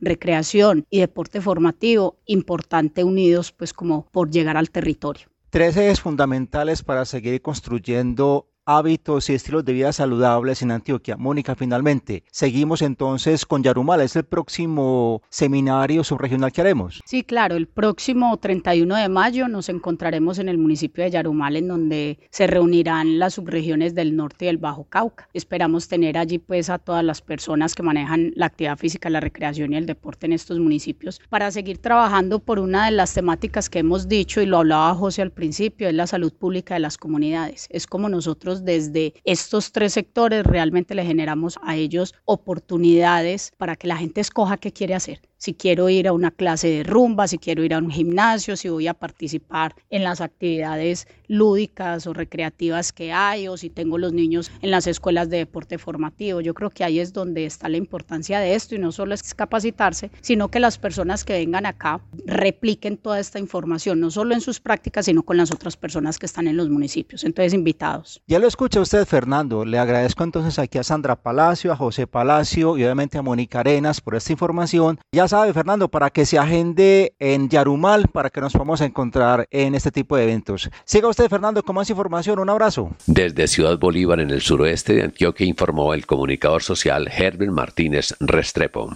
recreación 0.01 0.87
y 0.91 1.01
deporte 1.01 1.41
formativo, 1.41 2.19
importante 2.27 3.05
unidos 3.05 3.53
pues 3.53 3.73
como 3.73 4.07
por 4.11 4.31
llegar 4.31 4.57
al 4.57 4.71
territorio. 4.71 5.29
Tres 5.51 5.77
ejes 5.77 6.01
fundamentales 6.01 6.83
para 6.85 7.05
seguir 7.05 7.43
construyendo 7.43 8.50
hábitos 8.77 9.29
y 9.29 9.35
estilos 9.35 9.65
de 9.65 9.73
vida 9.73 9.93
saludables 9.93 10.63
en 10.63 10.71
Antioquia. 10.71 11.17
Mónica, 11.17 11.57
finalmente, 11.57 12.23
seguimos 12.31 12.83
entonces 12.83 13.45
con 13.45 13.65
Yarumal. 13.65 14.01
¿Es 14.01 14.15
el 14.15 14.25
próximo 14.25 15.23
seminario 15.29 16.05
subregional 16.05 16.53
que 16.53 16.61
haremos? 16.61 17.01
Sí, 17.05 17.25
claro. 17.25 17.57
El 17.57 17.67
próximo 17.67 18.37
31 18.37 18.95
de 18.95 19.09
mayo 19.09 19.49
nos 19.49 19.69
encontraremos 19.69 20.39
en 20.39 20.49
el 20.49 20.57
municipio 20.57 21.03
de 21.03 21.11
Yarumal, 21.11 21.57
en 21.57 21.67
donde 21.67 22.19
se 22.31 22.47
reunirán 22.47 23.19
las 23.19 23.35
subregiones 23.35 23.97
del 23.97 24.15
norte 24.15 24.45
y 24.45 24.47
del 24.47 24.59
Bajo 24.59 24.85
Cauca. 24.85 25.29
Esperamos 25.35 25.89
tener 25.89 26.17
allí 26.17 26.39
pues 26.39 26.71
a 26.71 26.79
todas 26.79 27.03
las 27.03 27.23
personas 27.23 27.75
que 27.75 27.83
manejan 27.83 28.33
la 28.37 28.47
actividad 28.47 28.79
física, 28.79 29.11
la 29.11 29.21
recreación 29.21 29.73
y 29.73 29.79
el 29.79 29.87
deporte 29.87 30.27
en 30.27 30.33
estos 30.33 30.61
municipios 30.61 31.21
para 31.29 31.51
seguir 31.51 31.79
trabajando 31.79 32.39
por 32.39 32.61
una 32.61 32.85
de 32.85 32.93
las 32.93 33.15
temáticas 33.15 33.69
que 33.69 33.81
hemos 33.81 34.07
dicho 34.09 34.41
y 34.41 34.47
lo 34.47 34.59
hablaba 34.59 34.95
José 34.95 35.23
al 35.23 35.33
principio, 35.33 35.89
es 35.89 35.95
la 35.95 36.07
salud 36.07 36.33
pública 36.33 36.75
de 36.75 36.81
las 36.81 36.99
comunidades. 36.99 37.67
Es 37.71 37.87
como 37.87 38.09
nosotros 38.09 38.60
desde 38.65 39.15
estos 39.25 39.73
tres 39.73 39.93
sectores 39.93 40.45
realmente 40.45 40.95
le 40.95 41.05
generamos 41.05 41.59
a 41.63 41.77
ellos 41.77 42.15
oportunidades 42.25 43.53
para 43.57 43.77
que 43.77 43.89
la 43.89 43.97
gente 43.97 44.21
escoja 44.21 44.59
qué 44.59 44.73
quiere 44.73 44.95
hacer 44.95 45.21
si 45.41 45.55
quiero 45.55 45.89
ir 45.89 46.07
a 46.07 46.13
una 46.13 46.31
clase 46.31 46.69
de 46.69 46.83
rumba, 46.83 47.27
si 47.27 47.39
quiero 47.39 47.65
ir 47.65 47.73
a 47.73 47.79
un 47.79 47.91
gimnasio, 47.91 48.57
si 48.57 48.69
voy 48.69 48.87
a 48.89 48.95
participar 48.95 49.75
en 49.89 50.05
las 50.05 50.21
actividades 50.21 51.09
lúdicas 51.29 52.07
o 52.07 52.13
recreativas 52.13 52.93
que 52.93 53.13
hay, 53.13 53.49
o 53.49 53.57
si 53.57 53.71
tengo 53.71 53.97
los 53.97 54.13
niños 54.13 54.53
en 54.61 54.71
las 54.71 54.87
escuelas 54.87 55.31
de 55.31 55.39
deporte 55.39 55.79
formativo. 55.79 56.43
Yo 56.43 56.53
creo 56.53 56.69
que 56.69 56.85
ahí 56.85 57.01
es 57.01 57.15
donde 57.15 57.47
está 57.47 57.71
la 57.71 57.79
importancia 57.79 58.39
de 58.39 58.55
esto 58.55 58.75
y 58.75 58.79
no 58.79 58.93
solo 58.93 59.15
es 59.15 59.35
capacitarse, 59.35 60.11
sino 60.21 60.49
que 60.49 60.61
las 60.61 60.77
personas 60.77 61.25
que 61.25 61.33
vengan 61.33 61.65
acá 61.65 62.01
repliquen 62.27 62.99
toda 62.99 63.19
esta 63.19 63.39
información, 63.39 63.99
no 63.99 64.11
solo 64.11 64.35
en 64.35 64.43
sus 64.43 64.61
prácticas, 64.61 65.07
sino 65.07 65.23
con 65.23 65.39
las 65.39 65.51
otras 65.51 65.77
personas 65.77 66.19
que 66.19 66.27
están 66.27 66.49
en 66.49 66.57
los 66.59 66.69
municipios. 66.69 67.25
Entonces, 67.25 67.55
invitados. 67.55 68.21
Ya 68.27 68.39
lo 68.39 68.47
escucha 68.47 68.81
usted, 68.81 69.07
Fernando. 69.07 69.65
Le 69.65 69.79
agradezco 69.79 70.23
entonces 70.23 70.59
aquí 70.59 70.77
a 70.77 70.83
Sandra 70.83 71.17
Palacio, 71.17 71.73
a 71.73 71.77
José 71.77 72.07
Palacio 72.07 72.77
y 72.77 72.85
obviamente 72.85 73.17
a 73.17 73.23
Mónica 73.23 73.61
Arenas 73.61 74.03
por 74.03 74.15
esta 74.15 74.33
información. 74.33 74.99
Ya 75.13 75.30
sabe, 75.31 75.53
Fernando, 75.55 75.89
para 75.89 76.11
que 76.11 76.27
se 76.27 76.39
agende 76.39 77.15
en 77.19 77.49
Yarumal, 77.49 78.09
para 78.09 78.31
que 78.31 78.41
nos 78.41 78.53
podamos 78.53 78.81
encontrar 78.81 79.47
en 79.51 79.75
este 79.75 79.91
tipo 79.91 80.17
de 80.17 80.25
eventos. 80.25 80.69
Siga 80.85 81.09
usted, 81.09 81.29
Fernando, 81.29 81.63
con 81.63 81.77
más 81.77 81.89
información. 81.89 82.39
Un 82.39 82.51
abrazo. 82.51 82.91
Desde 83.07 83.49
Ciudad 83.49 83.79
Bolívar, 83.79 84.21
en 84.21 84.31
el 84.31 84.41
suroeste 84.43 84.95
de 84.95 85.05
Antioquia, 85.05 85.47
informó 85.47 85.95
el 85.95 86.07
comunicador 86.07 86.63
social 86.63 87.09
Herbert 87.09 87.53
Martínez 87.53 88.15
Restrepo. 88.21 88.91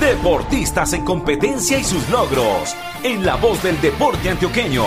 Deportistas 0.00 0.92
en 0.94 1.04
competencia 1.04 1.78
y 1.78 1.84
sus 1.84 2.08
logros. 2.08 2.74
En 3.02 3.24
la 3.24 3.36
voz 3.36 3.62
del 3.62 3.80
deporte 3.80 4.30
antioqueño. 4.30 4.84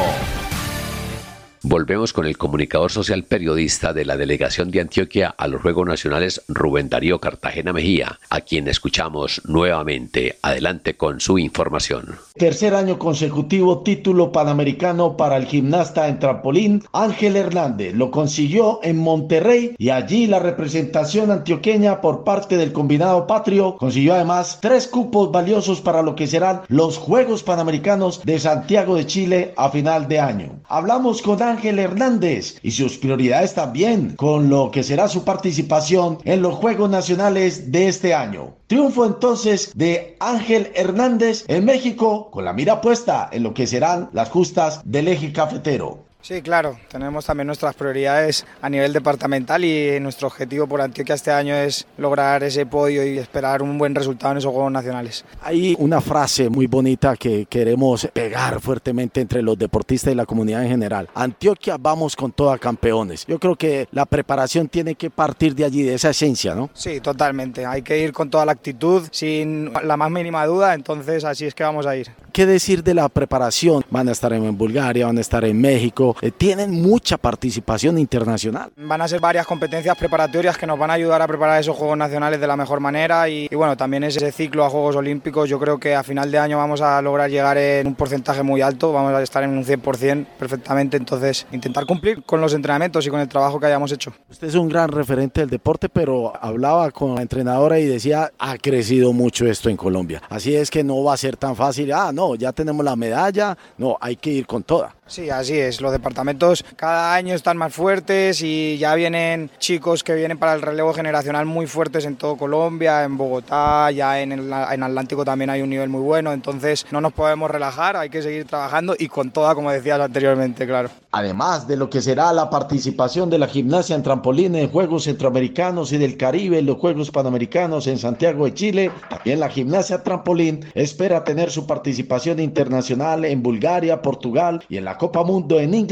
Volvemos 1.69 2.13
con 2.13 2.25
el 2.25 2.37
comunicador 2.37 2.93
social 2.93 3.25
periodista 3.25 3.91
de 3.91 4.05
la 4.05 4.15
Delegación 4.15 4.71
de 4.71 4.79
Antioquia 4.79 5.35
a 5.37 5.49
los 5.49 5.61
Juegos 5.61 5.85
Nacionales, 5.85 6.41
Rubén 6.47 6.87
Darío 6.87 7.19
Cartagena 7.19 7.73
Mejía, 7.73 8.19
a 8.29 8.39
quien 8.39 8.69
escuchamos 8.69 9.41
nuevamente. 9.43 10.37
Adelante 10.41 10.95
con 10.95 11.19
su 11.19 11.37
información. 11.37 12.19
Tercer 12.37 12.73
año 12.73 12.97
consecutivo 12.97 13.79
título 13.79 14.31
panamericano 14.31 15.17
para 15.17 15.35
el 15.35 15.45
gimnasta 15.45 16.07
en 16.07 16.19
trampolín 16.19 16.83
Ángel 16.93 17.35
Hernández. 17.35 17.93
Lo 17.95 18.11
consiguió 18.11 18.79
en 18.81 18.97
Monterrey 18.97 19.75
y 19.77 19.89
allí 19.89 20.25
la 20.25 20.39
representación 20.39 21.31
antioqueña 21.31 21.99
por 21.99 22.23
parte 22.23 22.55
del 22.55 22.71
combinado 22.71 23.27
patrio 23.27 23.75
consiguió 23.75 24.13
además 24.13 24.59
tres 24.61 24.87
cupos 24.87 25.33
valiosos 25.33 25.81
para 25.81 26.01
lo 26.01 26.15
que 26.15 26.27
serán 26.27 26.61
los 26.69 26.97
Juegos 26.97 27.43
Panamericanos 27.43 28.21
de 28.23 28.39
Santiago 28.39 28.95
de 28.95 29.05
Chile 29.05 29.53
a 29.57 29.69
final 29.69 30.07
de 30.07 30.21
año. 30.21 30.61
Hablamos 30.69 31.21
con 31.21 31.41
Ángel 31.41 31.56
Ángel 31.57 31.79
Hernández 31.79 32.59
y 32.61 32.69
sus 32.69 32.99
prioridades 32.99 33.55
también 33.55 34.15
con 34.15 34.47
lo 34.47 34.69
que 34.69 34.83
será 34.83 35.07
su 35.07 35.23
participación 35.23 36.19
en 36.23 36.43
los 36.43 36.53
Juegos 36.53 36.87
Nacionales 36.87 37.71
de 37.71 37.87
este 37.87 38.13
año. 38.13 38.53
Triunfo 38.67 39.07
entonces 39.07 39.71
de 39.73 40.15
Ángel 40.19 40.71
Hernández 40.75 41.45
en 41.47 41.65
México 41.65 42.29
con 42.29 42.45
la 42.45 42.53
mira 42.53 42.79
puesta 42.79 43.27
en 43.31 43.41
lo 43.41 43.55
que 43.55 43.65
serán 43.65 44.11
las 44.13 44.29
justas 44.29 44.81
del 44.85 45.07
eje 45.07 45.33
cafetero. 45.33 46.06
Sí, 46.19 46.41
claro, 46.41 46.77
tenemos 46.89 47.25
también 47.25 47.47
nuestras 47.47 47.73
prioridades 47.75 48.45
a 48.61 48.69
nivel 48.69 48.91
departamental 48.91 49.63
y 49.63 49.97
nuestro 50.01 50.27
objetivo 50.27 50.67
por 50.67 50.81
Antioquia 50.81 51.15
este 51.15 51.31
año 51.31 51.55
es 51.55 51.87
lograr 51.97 52.43
ese 52.43 52.65
podio 52.65 53.05
y 53.05 53.17
esperar 53.17 53.61
un 53.61 53.77
buen 53.77 53.95
resultado 53.95 54.33
en 54.33 54.39
esos 54.39 54.51
Juegos 54.51 54.71
Nacionales. 54.71 55.23
Hay 55.41 55.75
una 55.79 56.01
frase 56.01 56.49
muy 56.49 56.67
bonita 56.67 57.15
que 57.15 57.45
queremos 57.45 58.09
pegar 58.11 58.59
fuertemente 58.59 59.21
entre 59.21 59.41
los 59.41 59.57
deportistas 59.57 60.11
y 60.11 60.15
la 60.15 60.25
comunidad 60.25 60.63
en 60.63 60.69
general. 60.69 61.07
Antioquia 61.13 61.77
vamos 61.79 62.15
con 62.15 62.33
todas 62.33 62.59
campeones. 62.59 63.25
Yo 63.25 63.39
creo 63.39 63.55
que 63.55 63.87
la 63.91 64.05
preparación 64.05 64.67
tiene 64.67 64.95
que 64.95 65.09
partir 65.09 65.55
de 65.55 65.63
allí, 65.63 65.83
de 65.83 65.93
esa 65.93 66.09
esencia, 66.09 66.53
¿no? 66.55 66.69
Sí, 66.73 66.99
totalmente. 66.99 67.65
Hay 67.65 67.83
que 67.83 67.99
ir 67.99 68.11
con 68.11 68.29
toda 68.29 68.45
la 68.45 68.51
actitud, 68.51 69.07
sin 69.11 69.71
la 69.71 69.95
más 69.95 70.11
mínima 70.11 70.45
duda, 70.45 70.73
entonces 70.73 71.23
así 71.23 71.45
es 71.45 71.55
que 71.55 71.63
vamos 71.63 71.85
a 71.85 71.95
ir. 71.95 72.11
¿Qué 72.33 72.45
decir 72.45 72.83
de 72.83 72.93
la 72.93 73.07
preparación? 73.07 73.85
Van 73.89 74.09
a 74.09 74.11
estar 74.11 74.33
en 74.33 74.57
Bulgaria, 74.57 75.05
van 75.05 75.17
a 75.17 75.21
estar 75.21 75.45
en 75.45 75.59
México 75.59 76.06
eh, 76.21 76.31
tienen 76.31 76.71
mucha 76.71 77.17
participación 77.17 77.97
internacional. 77.97 78.71
Van 78.77 79.01
a 79.01 79.07
ser 79.07 79.19
varias 79.19 79.45
competencias 79.45 79.97
preparatorias 79.97 80.57
que 80.57 80.67
nos 80.67 80.77
van 80.77 80.89
a 80.89 80.93
ayudar 80.93 81.21
a 81.21 81.27
preparar 81.27 81.59
esos 81.59 81.75
Juegos 81.75 81.97
Nacionales 81.97 82.39
de 82.39 82.47
la 82.47 82.55
mejor 82.55 82.79
manera 82.79 83.27
y, 83.29 83.47
y 83.49 83.55
bueno, 83.55 83.77
también 83.77 84.03
ese 84.03 84.31
ciclo 84.31 84.65
a 84.65 84.69
Juegos 84.69 84.95
Olímpicos 84.95 85.49
yo 85.49 85.59
creo 85.59 85.79
que 85.79 85.95
a 85.95 86.03
final 86.03 86.31
de 86.31 86.39
año 86.39 86.57
vamos 86.57 86.81
a 86.81 87.01
lograr 87.01 87.29
llegar 87.29 87.57
en 87.57 87.87
un 87.87 87.95
porcentaje 87.95 88.43
muy 88.43 88.61
alto, 88.61 88.91
vamos 88.91 89.13
a 89.13 89.21
estar 89.21 89.43
en 89.43 89.51
un 89.51 89.63
100% 89.63 90.25
perfectamente, 90.37 90.97
entonces 90.97 91.45
intentar 91.51 91.85
cumplir 91.85 92.23
con 92.23 92.41
los 92.41 92.53
entrenamientos 92.53 93.05
y 93.05 93.09
con 93.09 93.19
el 93.19 93.27
trabajo 93.27 93.59
que 93.59 93.65
hayamos 93.67 93.91
hecho. 93.91 94.13
Usted 94.29 94.47
es 94.47 94.55
un 94.55 94.69
gran 94.69 94.89
referente 94.89 95.41
del 95.41 95.49
deporte, 95.49 95.89
pero 95.89 96.33
hablaba 96.39 96.91
con 96.91 97.15
la 97.15 97.21
entrenadora 97.21 97.79
y 97.79 97.85
decía, 97.85 98.31
ha 98.37 98.57
crecido 98.57 99.13
mucho 99.13 99.45
esto 99.45 99.69
en 99.69 99.77
Colombia. 99.77 100.21
Así 100.29 100.55
es 100.55 100.69
que 100.69 100.83
no 100.83 101.03
va 101.03 101.13
a 101.13 101.17
ser 101.17 101.37
tan 101.37 101.55
fácil, 101.55 101.91
ah, 101.91 102.11
no, 102.13 102.35
ya 102.35 102.51
tenemos 102.51 102.83
la 102.83 102.95
medalla, 102.95 103.57
no, 103.77 103.97
hay 103.99 104.15
que 104.15 104.31
ir 104.31 104.47
con 104.47 104.63
toda. 104.63 104.95
Sí, 105.07 105.29
así 105.29 105.57
es. 105.57 105.79
Los 105.79 105.93
departamentos 105.97 106.63
cada 106.75 107.13
año 107.13 107.35
están 107.35 107.57
más 107.57 107.73
fuertes 107.73 108.41
y 108.41 108.77
ya 108.77 108.95
vienen 108.95 109.49
chicos 109.59 110.03
que 110.03 110.15
vienen 110.15 110.37
para 110.37 110.53
el 110.53 110.61
relevo 110.61 110.93
generacional 110.93 111.45
muy 111.45 111.67
fuertes 111.67 112.05
en 112.05 112.15
todo 112.15 112.37
Colombia, 112.37 113.03
en 113.03 113.17
Bogotá, 113.17 113.91
ya 113.91 114.21
en, 114.21 114.31
el, 114.31 114.39
en 114.51 114.83
Atlántico 114.83 115.25
también 115.25 115.49
hay 115.49 115.61
un 115.61 115.69
nivel 115.69 115.89
muy 115.89 116.01
bueno. 116.01 116.31
Entonces 116.33 116.85
no 116.91 117.01
nos 117.01 117.13
podemos 117.13 117.49
relajar, 117.49 117.97
hay 117.97 118.09
que 118.09 118.21
seguir 118.21 118.45
trabajando 118.45 118.95
y 118.97 119.07
con 119.07 119.31
toda, 119.31 119.55
como 119.55 119.71
decías 119.71 119.99
anteriormente, 119.99 120.65
claro. 120.65 120.89
Además 121.11 121.67
de 121.67 121.77
lo 121.77 121.89
que 121.89 122.01
será 122.01 122.31
la 122.33 122.49
participación 122.49 123.29
de 123.29 123.39
la 123.39 123.47
gimnasia 123.47 123.95
en 123.95 124.03
trampolín 124.03 124.55
en 124.55 124.69
Juegos 124.69 125.05
Centroamericanos 125.05 125.91
y 125.91 125.97
del 125.97 126.17
Caribe 126.17 126.59
en 126.59 126.65
los 126.65 126.77
Juegos 126.77 127.11
Panamericanos 127.11 127.87
en 127.87 127.97
Santiago 127.97 128.45
de 128.45 128.53
Chile, 128.53 128.91
también 129.09 129.39
la 129.39 129.49
gimnasia 129.49 130.03
trampolín 130.03 130.65
espera 130.75 131.23
tener 131.23 131.49
su 131.51 131.65
participación 131.65 132.39
internacional 132.39 133.25
en 133.25 133.41
Bulgaria, 133.41 134.01
Portugal 134.01 134.63
y 134.69 134.77
en 134.77 134.85
la 134.85 134.97
Copa 134.97 135.23
Mundo 135.23 135.59
en 135.59 135.73
Inglaterra. 135.73 135.86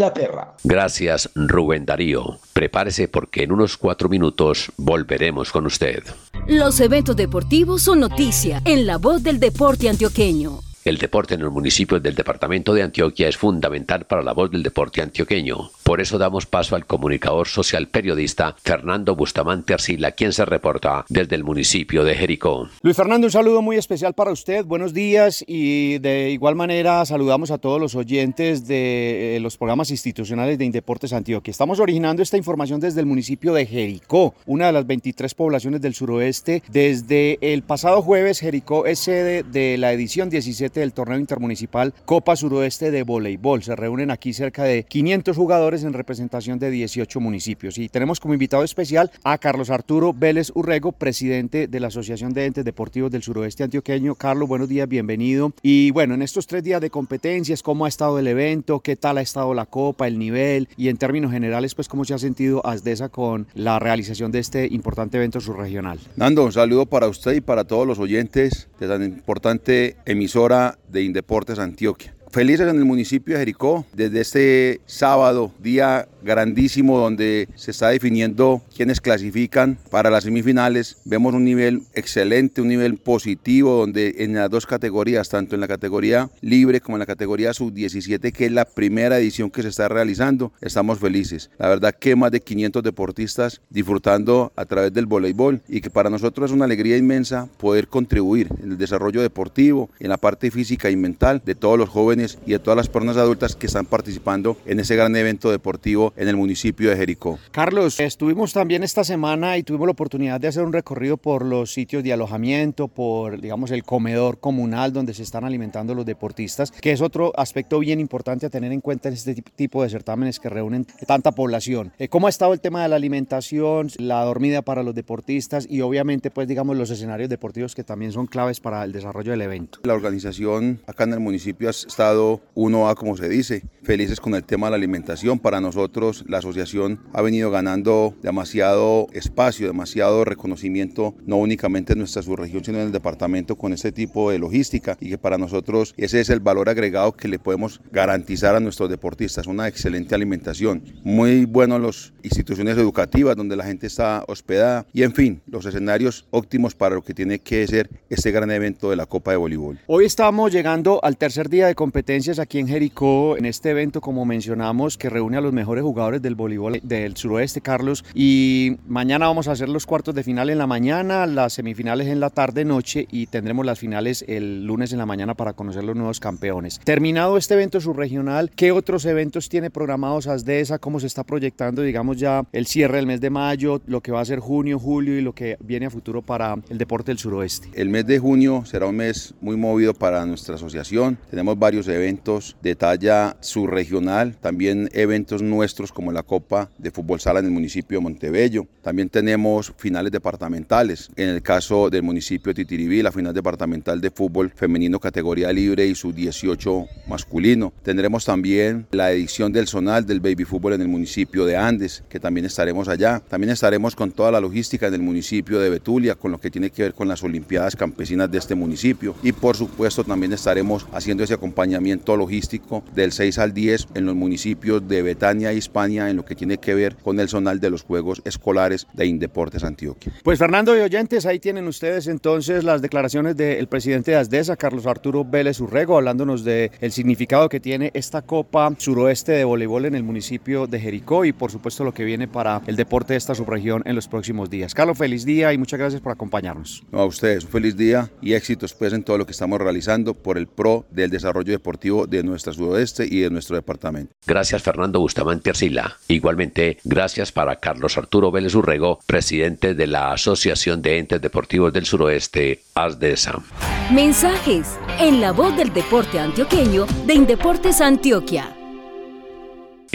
Gracias, 0.63 1.29
Rubén 1.35 1.85
Darío. 1.85 2.39
Prepárese 2.53 3.07
porque 3.07 3.43
en 3.43 3.51
unos 3.51 3.77
cuatro 3.77 4.09
minutos 4.09 4.71
volveremos 4.77 5.51
con 5.51 5.65
usted. 5.65 6.03
Los 6.47 6.79
eventos 6.79 7.15
deportivos 7.15 7.81
son 7.81 8.01
noticia 8.01 8.61
en 8.65 8.85
la 8.85 8.97
voz 8.97 9.23
del 9.23 9.39
deporte 9.39 9.89
antioqueño. 9.89 10.59
El 10.85 10.99
deporte 10.99 11.33
en 11.33 11.41
los 11.41 11.51
municipios 11.51 12.03
del 12.03 12.13
departamento 12.13 12.71
de 12.75 12.83
Antioquia 12.83 13.27
es 13.27 13.37
fundamental 13.37 14.05
para 14.05 14.21
la 14.21 14.33
voz 14.33 14.51
del 14.51 14.61
deporte 14.61 15.01
antioqueño. 15.01 15.71
Por 15.81 15.99
eso 15.99 16.19
damos 16.19 16.45
paso 16.45 16.75
al 16.75 16.85
comunicador 16.85 17.47
social 17.47 17.87
periodista 17.87 18.55
Fernando 18.61 19.15
Bustamante 19.15 19.73
Arcila, 19.73 20.11
quien 20.11 20.31
se 20.31 20.45
reporta 20.45 21.03
desde 21.09 21.37
el 21.37 21.43
municipio 21.43 22.03
de 22.03 22.13
Jericó. 22.13 22.69
Luis 22.83 22.95
Fernando, 22.95 23.25
un 23.25 23.31
saludo 23.31 23.63
muy 23.63 23.77
especial 23.77 24.13
para 24.13 24.29
usted. 24.29 24.63
Buenos 24.63 24.93
días 24.93 25.43
y 25.47 25.97
de 25.97 26.29
igual 26.29 26.53
manera 26.53 27.03
saludamos 27.07 27.49
a 27.49 27.57
todos 27.57 27.81
los 27.81 27.95
oyentes 27.95 28.67
de 28.67 29.37
eh, 29.37 29.39
los 29.39 29.57
programas 29.57 29.89
institucionales 29.89 30.59
de 30.59 30.65
Indeportes 30.65 31.13
Antioquia. 31.13 31.49
Estamos 31.49 31.79
originando 31.79 32.21
esta 32.21 32.37
información 32.37 32.79
desde 32.79 32.99
el 32.99 33.07
municipio 33.07 33.55
de 33.55 33.65
Jericó, 33.65 34.35
una 34.45 34.67
de 34.67 34.73
las 34.73 34.85
23 34.85 35.33
poblaciones 35.33 35.81
del 35.81 35.95
suroeste. 35.95 36.61
Desde 36.67 37.39
el 37.41 37.63
pasado 37.63 38.03
jueves, 38.03 38.39
Jericó 38.39 38.85
es 38.85 38.99
sede 38.99 39.41
de 39.41 39.79
la 39.79 39.91
edición 39.91 40.29
17 40.29 40.74
del 40.79 40.93
torneo 40.93 41.19
intermunicipal 41.19 41.93
Copa 42.05 42.35
Suroeste 42.35 42.91
de 42.91 43.03
Voleibol. 43.03 43.63
Se 43.63 43.75
reúnen 43.75 44.11
aquí 44.11 44.33
cerca 44.33 44.63
de 44.63 44.83
500 44.83 45.35
jugadores 45.35 45.83
en 45.83 45.93
representación 45.93 46.59
de 46.59 46.71
18 46.71 47.19
municipios. 47.19 47.77
Y 47.77 47.89
tenemos 47.89 48.19
como 48.19 48.33
invitado 48.33 48.63
especial 48.63 49.11
a 49.23 49.37
Carlos 49.37 49.69
Arturo 49.69 50.13
Vélez 50.13 50.51
Urrego, 50.53 50.91
presidente 50.91 51.67
de 51.67 51.79
la 51.79 51.87
Asociación 51.87 52.33
de 52.33 52.45
Entes 52.45 52.65
Deportivos 52.65 53.11
del 53.11 53.23
Suroeste 53.23 53.63
Antioqueño. 53.63 54.15
Carlos, 54.15 54.47
buenos 54.47 54.69
días, 54.69 54.87
bienvenido. 54.87 55.53
Y 55.61 55.91
bueno, 55.91 56.13
en 56.13 56.21
estos 56.21 56.47
tres 56.47 56.63
días 56.63 56.81
de 56.81 56.89
competencias, 56.89 57.63
¿cómo 57.63 57.85
ha 57.85 57.89
estado 57.89 58.19
el 58.19 58.27
evento? 58.27 58.79
¿Qué 58.79 58.95
tal 58.95 59.17
ha 59.17 59.21
estado 59.21 59.53
la 59.53 59.65
Copa, 59.65 60.07
el 60.07 60.19
nivel? 60.19 60.67
Y 60.77 60.89
en 60.89 60.97
términos 60.97 61.31
generales, 61.31 61.75
pues, 61.75 61.87
¿cómo 61.87 62.05
se 62.05 62.13
ha 62.13 62.17
sentido 62.17 62.65
ASDESA 62.65 63.09
con 63.09 63.47
la 63.53 63.79
realización 63.79 64.31
de 64.31 64.39
este 64.39 64.67
importante 64.71 65.17
evento 65.17 65.39
subregional? 65.39 65.99
Nando, 66.15 66.43
un 66.45 66.51
saludo 66.51 66.85
para 66.85 67.07
usted 67.07 67.33
y 67.33 67.41
para 67.41 67.65
todos 67.65 67.87
los 67.87 67.99
oyentes 67.99 68.67
de 68.79 68.87
tan 68.87 69.03
importante 69.03 69.95
emisora 70.05 70.64
de 70.87 71.03
Indeportes 71.03 71.59
Antioquia. 71.59 72.15
Felices 72.35 72.67
en 72.67 72.75
el 72.75 72.83
municipio 72.83 73.35
de 73.35 73.39
Jericó, 73.39 73.85
desde 73.93 74.19
este 74.19 74.81
sábado, 74.87 75.53
día 75.63 76.09
grandísimo 76.21 76.97
donde 76.97 77.47
se 77.55 77.71
está 77.71 77.89
definiendo 77.89 78.61
quienes 78.75 78.99
clasifican 78.99 79.77
para 79.89 80.09
las 80.09 80.25
semifinales. 80.25 80.97
Vemos 81.05 81.33
un 81.33 81.45
nivel 81.45 81.83
excelente, 81.93 82.61
un 82.61 82.67
nivel 82.67 82.97
positivo, 82.97 83.77
donde 83.77 84.15
en 84.17 84.33
las 84.33 84.49
dos 84.49 84.65
categorías, 84.65 85.29
tanto 85.29 85.55
en 85.55 85.61
la 85.61 85.67
categoría 85.69 86.29
libre 86.41 86.81
como 86.81 86.97
en 86.97 86.99
la 86.99 87.05
categoría 87.05 87.53
sub-17, 87.53 88.33
que 88.33 88.47
es 88.47 88.51
la 88.51 88.65
primera 88.65 89.17
edición 89.17 89.49
que 89.49 89.61
se 89.61 89.69
está 89.69 89.87
realizando, 89.87 90.51
estamos 90.59 90.99
felices. 90.99 91.49
La 91.57 91.69
verdad 91.69 91.95
que 91.97 92.17
más 92.17 92.31
de 92.31 92.41
500 92.41 92.83
deportistas 92.83 93.61
disfrutando 93.69 94.51
a 94.57 94.65
través 94.65 94.91
del 94.91 95.05
voleibol 95.05 95.61
y 95.69 95.79
que 95.79 95.89
para 95.89 96.09
nosotros 96.09 96.49
es 96.49 96.53
una 96.53 96.65
alegría 96.65 96.97
inmensa 96.97 97.47
poder 97.57 97.87
contribuir 97.87 98.49
en 98.61 98.71
el 98.71 98.77
desarrollo 98.77 99.21
deportivo, 99.21 99.89
en 100.01 100.09
la 100.09 100.17
parte 100.17 100.51
física 100.51 100.89
y 100.89 100.97
mental 100.97 101.41
de 101.45 101.55
todos 101.55 101.77
los 101.77 101.87
jóvenes 101.87 102.24
y 102.45 102.51
de 102.51 102.59
todas 102.59 102.77
las 102.77 102.89
personas 102.89 103.17
adultas 103.17 103.55
que 103.55 103.67
están 103.67 103.85
participando 103.85 104.57
en 104.65 104.79
ese 104.79 104.95
gran 104.95 105.15
evento 105.15 105.51
deportivo 105.51 106.13
en 106.17 106.27
el 106.27 106.35
municipio 106.35 106.89
de 106.89 106.97
Jericó. 106.97 107.39
Carlos, 107.51 107.99
estuvimos 107.99 108.53
también 108.53 108.83
esta 108.83 109.03
semana 109.03 109.57
y 109.57 109.63
tuvimos 109.63 109.87
la 109.87 109.91
oportunidad 109.91 110.39
de 110.39 110.47
hacer 110.47 110.63
un 110.63 110.73
recorrido 110.73 111.17
por 111.17 111.45
los 111.45 111.73
sitios 111.73 112.03
de 112.03 112.13
alojamiento, 112.13 112.87
por, 112.87 113.39
digamos, 113.39 113.71
el 113.71 113.83
comedor 113.83 114.39
comunal 114.39 114.93
donde 114.93 115.13
se 115.13 115.23
están 115.23 115.43
alimentando 115.43 115.93
los 115.95 116.05
deportistas, 116.05 116.71
que 116.71 116.91
es 116.91 117.01
otro 117.01 117.31
aspecto 117.37 117.79
bien 117.79 117.99
importante 117.99 118.45
a 118.45 118.49
tener 118.49 118.71
en 118.71 118.81
cuenta 118.81 119.09
en 119.09 119.15
este 119.15 119.35
tipo 119.55 119.83
de 119.83 119.89
certámenes 119.89 120.39
que 120.39 120.49
reúnen 120.49 120.85
tanta 121.07 121.31
población. 121.31 121.91
Eh, 121.99 122.07
¿Cómo 122.07 122.27
ha 122.27 122.29
estado 122.29 122.53
el 122.53 122.59
tema 122.59 122.81
de 122.83 122.89
la 122.89 122.95
alimentación, 122.95 123.89
la 123.97 124.23
dormida 124.23 124.61
para 124.61 124.83
los 124.83 124.95
deportistas 124.95 125.67
y 125.69 125.81
obviamente, 125.81 126.31
pues, 126.31 126.47
digamos, 126.47 126.77
los 126.77 126.89
escenarios 126.89 127.29
deportivos 127.29 127.75
que 127.75 127.83
también 127.83 128.11
son 128.11 128.27
claves 128.27 128.59
para 128.59 128.83
el 128.83 128.91
desarrollo 128.91 129.31
del 129.31 129.41
evento? 129.41 129.79
La 129.83 129.93
organización 129.93 130.81
acá 130.87 131.03
en 131.03 131.13
el 131.13 131.19
municipio 131.19 131.69
ha 131.69 131.73
estado 132.05 132.39
uno 132.53 132.87
a 132.87 132.95
como 132.95 133.17
se 133.17 133.27
dice, 133.27 133.63
felices 133.81 134.19
con 134.19 134.35
el 134.35 134.43
tema 134.43 134.67
de 134.67 134.71
la 134.71 134.77
alimentación. 134.77 135.39
Para 135.39 135.59
nosotros 135.59 136.23
la 136.27 136.37
asociación 136.37 136.99
ha 137.13 137.21
venido 137.21 137.49
ganando 137.49 138.13
demasiado 138.21 139.07
espacio, 139.11 139.67
demasiado 139.67 140.23
reconocimiento, 140.23 141.15
no 141.25 141.37
únicamente 141.37 141.93
en 141.93 141.99
nuestra 141.99 142.21
subregión, 142.21 142.63
sino 142.63 142.77
en 142.77 142.85
el 142.85 142.91
departamento 142.91 143.55
con 143.55 143.73
este 143.73 143.91
tipo 143.91 144.29
de 144.29 144.39
logística 144.39 144.97
y 145.01 145.09
que 145.09 145.17
para 145.17 145.37
nosotros 145.37 145.95
ese 145.97 146.21
es 146.21 146.29
el 146.29 146.39
valor 146.39 146.69
agregado 146.69 147.13
que 147.13 147.27
le 147.27 147.39
podemos 147.39 147.81
garantizar 147.91 148.55
a 148.55 148.59
nuestros 148.59 148.89
deportistas, 148.89 149.47
una 149.47 149.67
excelente 149.67 150.13
alimentación, 150.13 150.83
muy 151.03 151.45
buenos 151.45 151.81
las 151.81 152.13
instituciones 152.23 152.77
educativas 152.77 153.35
donde 153.35 153.55
la 153.55 153.65
gente 153.65 153.87
está 153.87 154.23
hospedada 154.27 154.85
y 154.93 155.03
en 155.03 155.13
fin, 155.13 155.41
los 155.47 155.65
escenarios 155.65 156.25
óptimos 156.29 156.75
para 156.75 156.95
lo 156.95 157.03
que 157.03 157.15
tiene 157.15 157.39
que 157.39 157.67
ser 157.67 157.89
este 158.09 158.31
gran 158.31 158.51
evento 158.51 158.91
de 158.91 158.95
la 158.95 159.07
Copa 159.07 159.31
de 159.31 159.37
Voleibol. 159.37 159.79
Hoy 159.87 160.05
estamos 160.05 160.51
llegando 160.51 161.03
al 161.03 161.17
tercer 161.17 161.49
día 161.49 161.67
de 161.67 161.75
competencia 161.75 161.94
aquí 162.39 162.59
en 162.59 162.67
Jericó, 162.67 163.37
en 163.37 163.45
este 163.45 163.69
evento, 163.69 164.01
como 164.01 164.25
mencionamos, 164.25 164.97
que 164.97 165.09
reúne 165.09 165.37
a 165.37 165.41
los 165.41 165.53
mejores 165.53 165.83
jugadores 165.83 166.21
del 166.21 166.35
voleibol 166.35 166.79
del 166.83 167.15
suroeste, 167.15 167.61
Carlos. 167.61 168.03
Y 168.13 168.77
mañana 168.85 169.27
vamos 169.27 169.47
a 169.47 169.53
hacer 169.53 169.69
los 169.69 169.85
cuartos 169.85 170.13
de 170.13 170.23
final 170.23 170.49
en 170.49 170.57
la 170.57 170.67
mañana, 170.67 171.25
las 171.25 171.53
semifinales 171.53 172.07
en 172.07 172.19
la 172.19 172.29
tarde-noche 172.29 173.07
y 173.11 173.27
tendremos 173.27 173.65
las 173.65 173.79
finales 173.79 174.25
el 174.27 174.65
lunes 174.65 174.91
en 174.91 174.97
la 174.97 175.05
mañana 175.05 175.35
para 175.35 175.53
conocer 175.53 175.85
los 175.85 175.95
nuevos 175.95 176.19
campeones. 176.19 176.81
Terminado 176.83 177.37
este 177.37 177.53
evento 177.53 177.79
subregional, 177.79 178.51
¿qué 178.51 178.73
otros 178.73 179.05
eventos 179.05 179.47
tiene 179.47 179.69
programados 179.69 180.27
ASDESA? 180.27 180.79
¿Cómo 180.79 180.99
se 180.99 181.07
está 181.07 181.23
proyectando, 181.23 181.81
digamos, 181.81 182.17
ya 182.17 182.43
el 182.51 182.65
cierre 182.67 182.97
del 182.97 183.07
mes 183.07 183.21
de 183.21 183.29
mayo, 183.29 183.81
lo 183.87 184.01
que 184.01 184.11
va 184.11 184.19
a 184.19 184.25
ser 184.25 184.39
junio, 184.39 184.79
julio 184.79 185.17
y 185.17 185.21
lo 185.21 185.33
que 185.33 185.57
viene 185.61 185.85
a 185.85 185.89
futuro 185.89 186.21
para 186.21 186.55
el 186.69 186.77
deporte 186.77 187.11
del 187.11 187.19
suroeste? 187.19 187.69
El 187.73 187.89
mes 187.89 188.05
de 188.05 188.19
junio 188.19 188.63
será 188.65 188.85
un 188.85 188.97
mes 188.97 189.33
muy 189.39 189.55
movido 189.55 189.93
para 189.93 190.25
nuestra 190.25 190.55
asociación. 190.55 191.17
Tenemos 191.29 191.57
varios 191.57 191.84
eventos 191.87 192.57
de 192.61 192.75
talla 192.75 193.37
subregional, 193.41 194.35
también 194.37 194.89
eventos 194.93 195.41
nuestros 195.41 195.91
como 195.91 196.11
la 196.11 196.23
Copa 196.23 196.69
de 196.77 196.91
Fútbol 196.91 197.19
Sala 197.19 197.39
en 197.39 197.45
el 197.45 197.51
municipio 197.51 197.97
de 197.97 198.03
Montebello. 198.03 198.67
También 198.81 199.09
tenemos 199.09 199.73
finales 199.77 200.11
departamentales. 200.11 201.09
En 201.15 201.29
el 201.29 201.41
caso 201.41 201.89
del 201.89 202.03
municipio 202.03 202.53
de 202.53 202.63
Titiribí, 202.63 203.01
la 203.01 203.11
final 203.11 203.33
departamental 203.33 204.01
de 204.01 204.11
fútbol 204.11 204.51
femenino 204.55 204.99
categoría 204.99 205.51
libre 205.51 205.85
y 205.87 205.95
sub-18 205.95 206.87
masculino. 207.07 207.73
Tendremos 207.83 208.25
también 208.25 208.87
la 208.91 209.11
edición 209.11 209.51
del 209.51 209.67
zonal 209.67 210.05
del 210.05 210.19
baby 210.19 210.45
fútbol 210.45 210.73
en 210.73 210.81
el 210.81 210.87
municipio 210.87 211.45
de 211.45 211.57
Andes, 211.57 212.03
que 212.09 212.19
también 212.19 212.45
estaremos 212.45 212.87
allá. 212.87 213.21
También 213.27 213.51
estaremos 213.51 213.95
con 213.95 214.11
toda 214.11 214.31
la 214.31 214.39
logística 214.39 214.89
del 214.89 215.01
municipio 215.01 215.59
de 215.59 215.69
Betulia, 215.69 216.15
con 216.15 216.31
lo 216.31 216.39
que 216.39 216.51
tiene 216.51 216.69
que 216.69 216.83
ver 216.83 216.93
con 216.93 217.07
las 217.07 217.23
Olimpiadas 217.23 217.75
Campesinas 217.75 218.31
de 218.31 218.37
este 218.37 218.55
municipio. 218.55 219.15
Y 219.23 219.31
por 219.31 219.55
supuesto 219.55 220.03
también 220.03 220.33
estaremos 220.33 220.87
haciendo 220.91 221.23
ese 221.23 221.33
acompañamiento 221.33 221.74
acompañamiento 221.75 222.15
logístico 222.15 222.83
del 222.93 223.11
6 223.11 223.37
al 223.37 223.53
10 223.53 223.87
en 223.95 224.05
los 224.05 224.15
municipios 224.15 224.87
de 224.87 225.01
Betania 225.01 225.51
y 225.51 225.57
España 225.57 226.09
en 226.09 226.15
lo 226.15 226.23
que 226.23 226.33
tiene 226.33 226.57
que 226.57 226.73
ver 226.73 226.95
con 226.95 227.19
el 227.19 227.27
zonal 227.27 227.59
de 227.59 227.69
los 227.69 227.83
Juegos 227.83 228.21
Escolares 228.23 228.87
de 228.93 229.05
Indeportes 229.05 229.63
Antioquia. 229.63 230.13
Pues 230.23 230.39
Fernando 230.39 230.75
y 230.77 230.79
oyentes, 230.79 231.25
ahí 231.25 231.39
tienen 231.39 231.67
ustedes 231.67 232.07
entonces 232.07 232.63
las 232.63 232.81
declaraciones 232.81 233.35
del 233.35 233.67
presidente 233.67 234.11
de 234.11 234.17
ASDESA, 234.17 234.55
Carlos 234.55 234.85
Arturo 234.85 235.25
Vélez 235.25 235.59
Urrego, 235.59 235.97
hablándonos 235.97 236.45
del 236.45 236.71
el 236.79 236.91
significado 236.93 237.49
que 237.49 237.59
tiene 237.59 237.91
esta 237.93 238.21
Copa 238.21 238.73
Suroeste 238.77 239.33
de 239.33 239.43
Voleibol 239.43 239.85
en 239.85 239.95
el 239.95 240.03
municipio 240.03 240.67
de 240.67 240.79
Jericó 240.79 241.25
y 241.25 241.33
por 241.33 241.51
supuesto 241.51 241.83
lo 241.83 241.93
que 241.93 242.05
viene 242.05 242.29
para 242.29 242.61
el 242.67 242.77
deporte 242.77 243.13
de 243.13 243.17
esta 243.17 243.35
subregión 243.35 243.83
en 243.85 243.95
los 243.95 244.07
próximos 244.07 244.49
días. 244.49 244.73
Carlos, 244.73 244.97
feliz 244.97 245.25
día 245.25 245.51
y 245.51 245.57
muchas 245.57 245.79
gracias 245.79 246.01
por 246.01 246.13
acompañarnos. 246.13 246.83
a 246.93 247.03
ustedes, 247.03 247.43
un 247.43 247.51
feliz 247.51 247.75
día 247.75 248.09
y 248.21 248.33
éxitos 248.33 248.73
pues 248.73 248.93
en 248.93 249.03
todo 249.03 249.17
lo 249.17 249.25
que 249.25 249.33
estamos 249.33 249.59
realizando 249.59 250.13
por 250.13 250.37
el 250.37 250.47
pro 250.47 250.85
del 250.89 251.09
desarrollo 251.09 251.51
deportivo 251.51 251.64
de 252.07 252.23
nuestra 252.23 252.53
suroeste 252.53 253.05
y 253.09 253.21
de 253.21 253.29
nuestro 253.29 253.55
departamento. 253.55 254.13
Gracias 254.25 254.61
Fernando 254.61 254.99
Bustamante 254.99 255.49
Arcila. 255.49 255.97
Igualmente, 256.07 256.77
gracias 256.83 257.31
para 257.31 257.57
Carlos 257.57 257.97
Arturo 257.97 258.31
Vélez 258.31 258.55
Urrego, 258.55 258.99
presidente 259.05 259.73
de 259.73 259.87
la 259.87 260.11
Asociación 260.11 260.81
de 260.81 260.99
Entes 260.99 261.21
Deportivos 261.21 261.73
del 261.73 261.85
Suroeste, 261.85 262.61
ASDESA. 262.75 263.43
Mensajes 263.91 264.77
en 264.99 265.21
la 265.21 265.31
voz 265.31 265.55
del 265.57 265.73
deporte 265.73 266.19
antioqueño 266.19 266.85
de 267.05 267.13
Indeportes 267.13 267.81
Antioquia. 267.81 268.54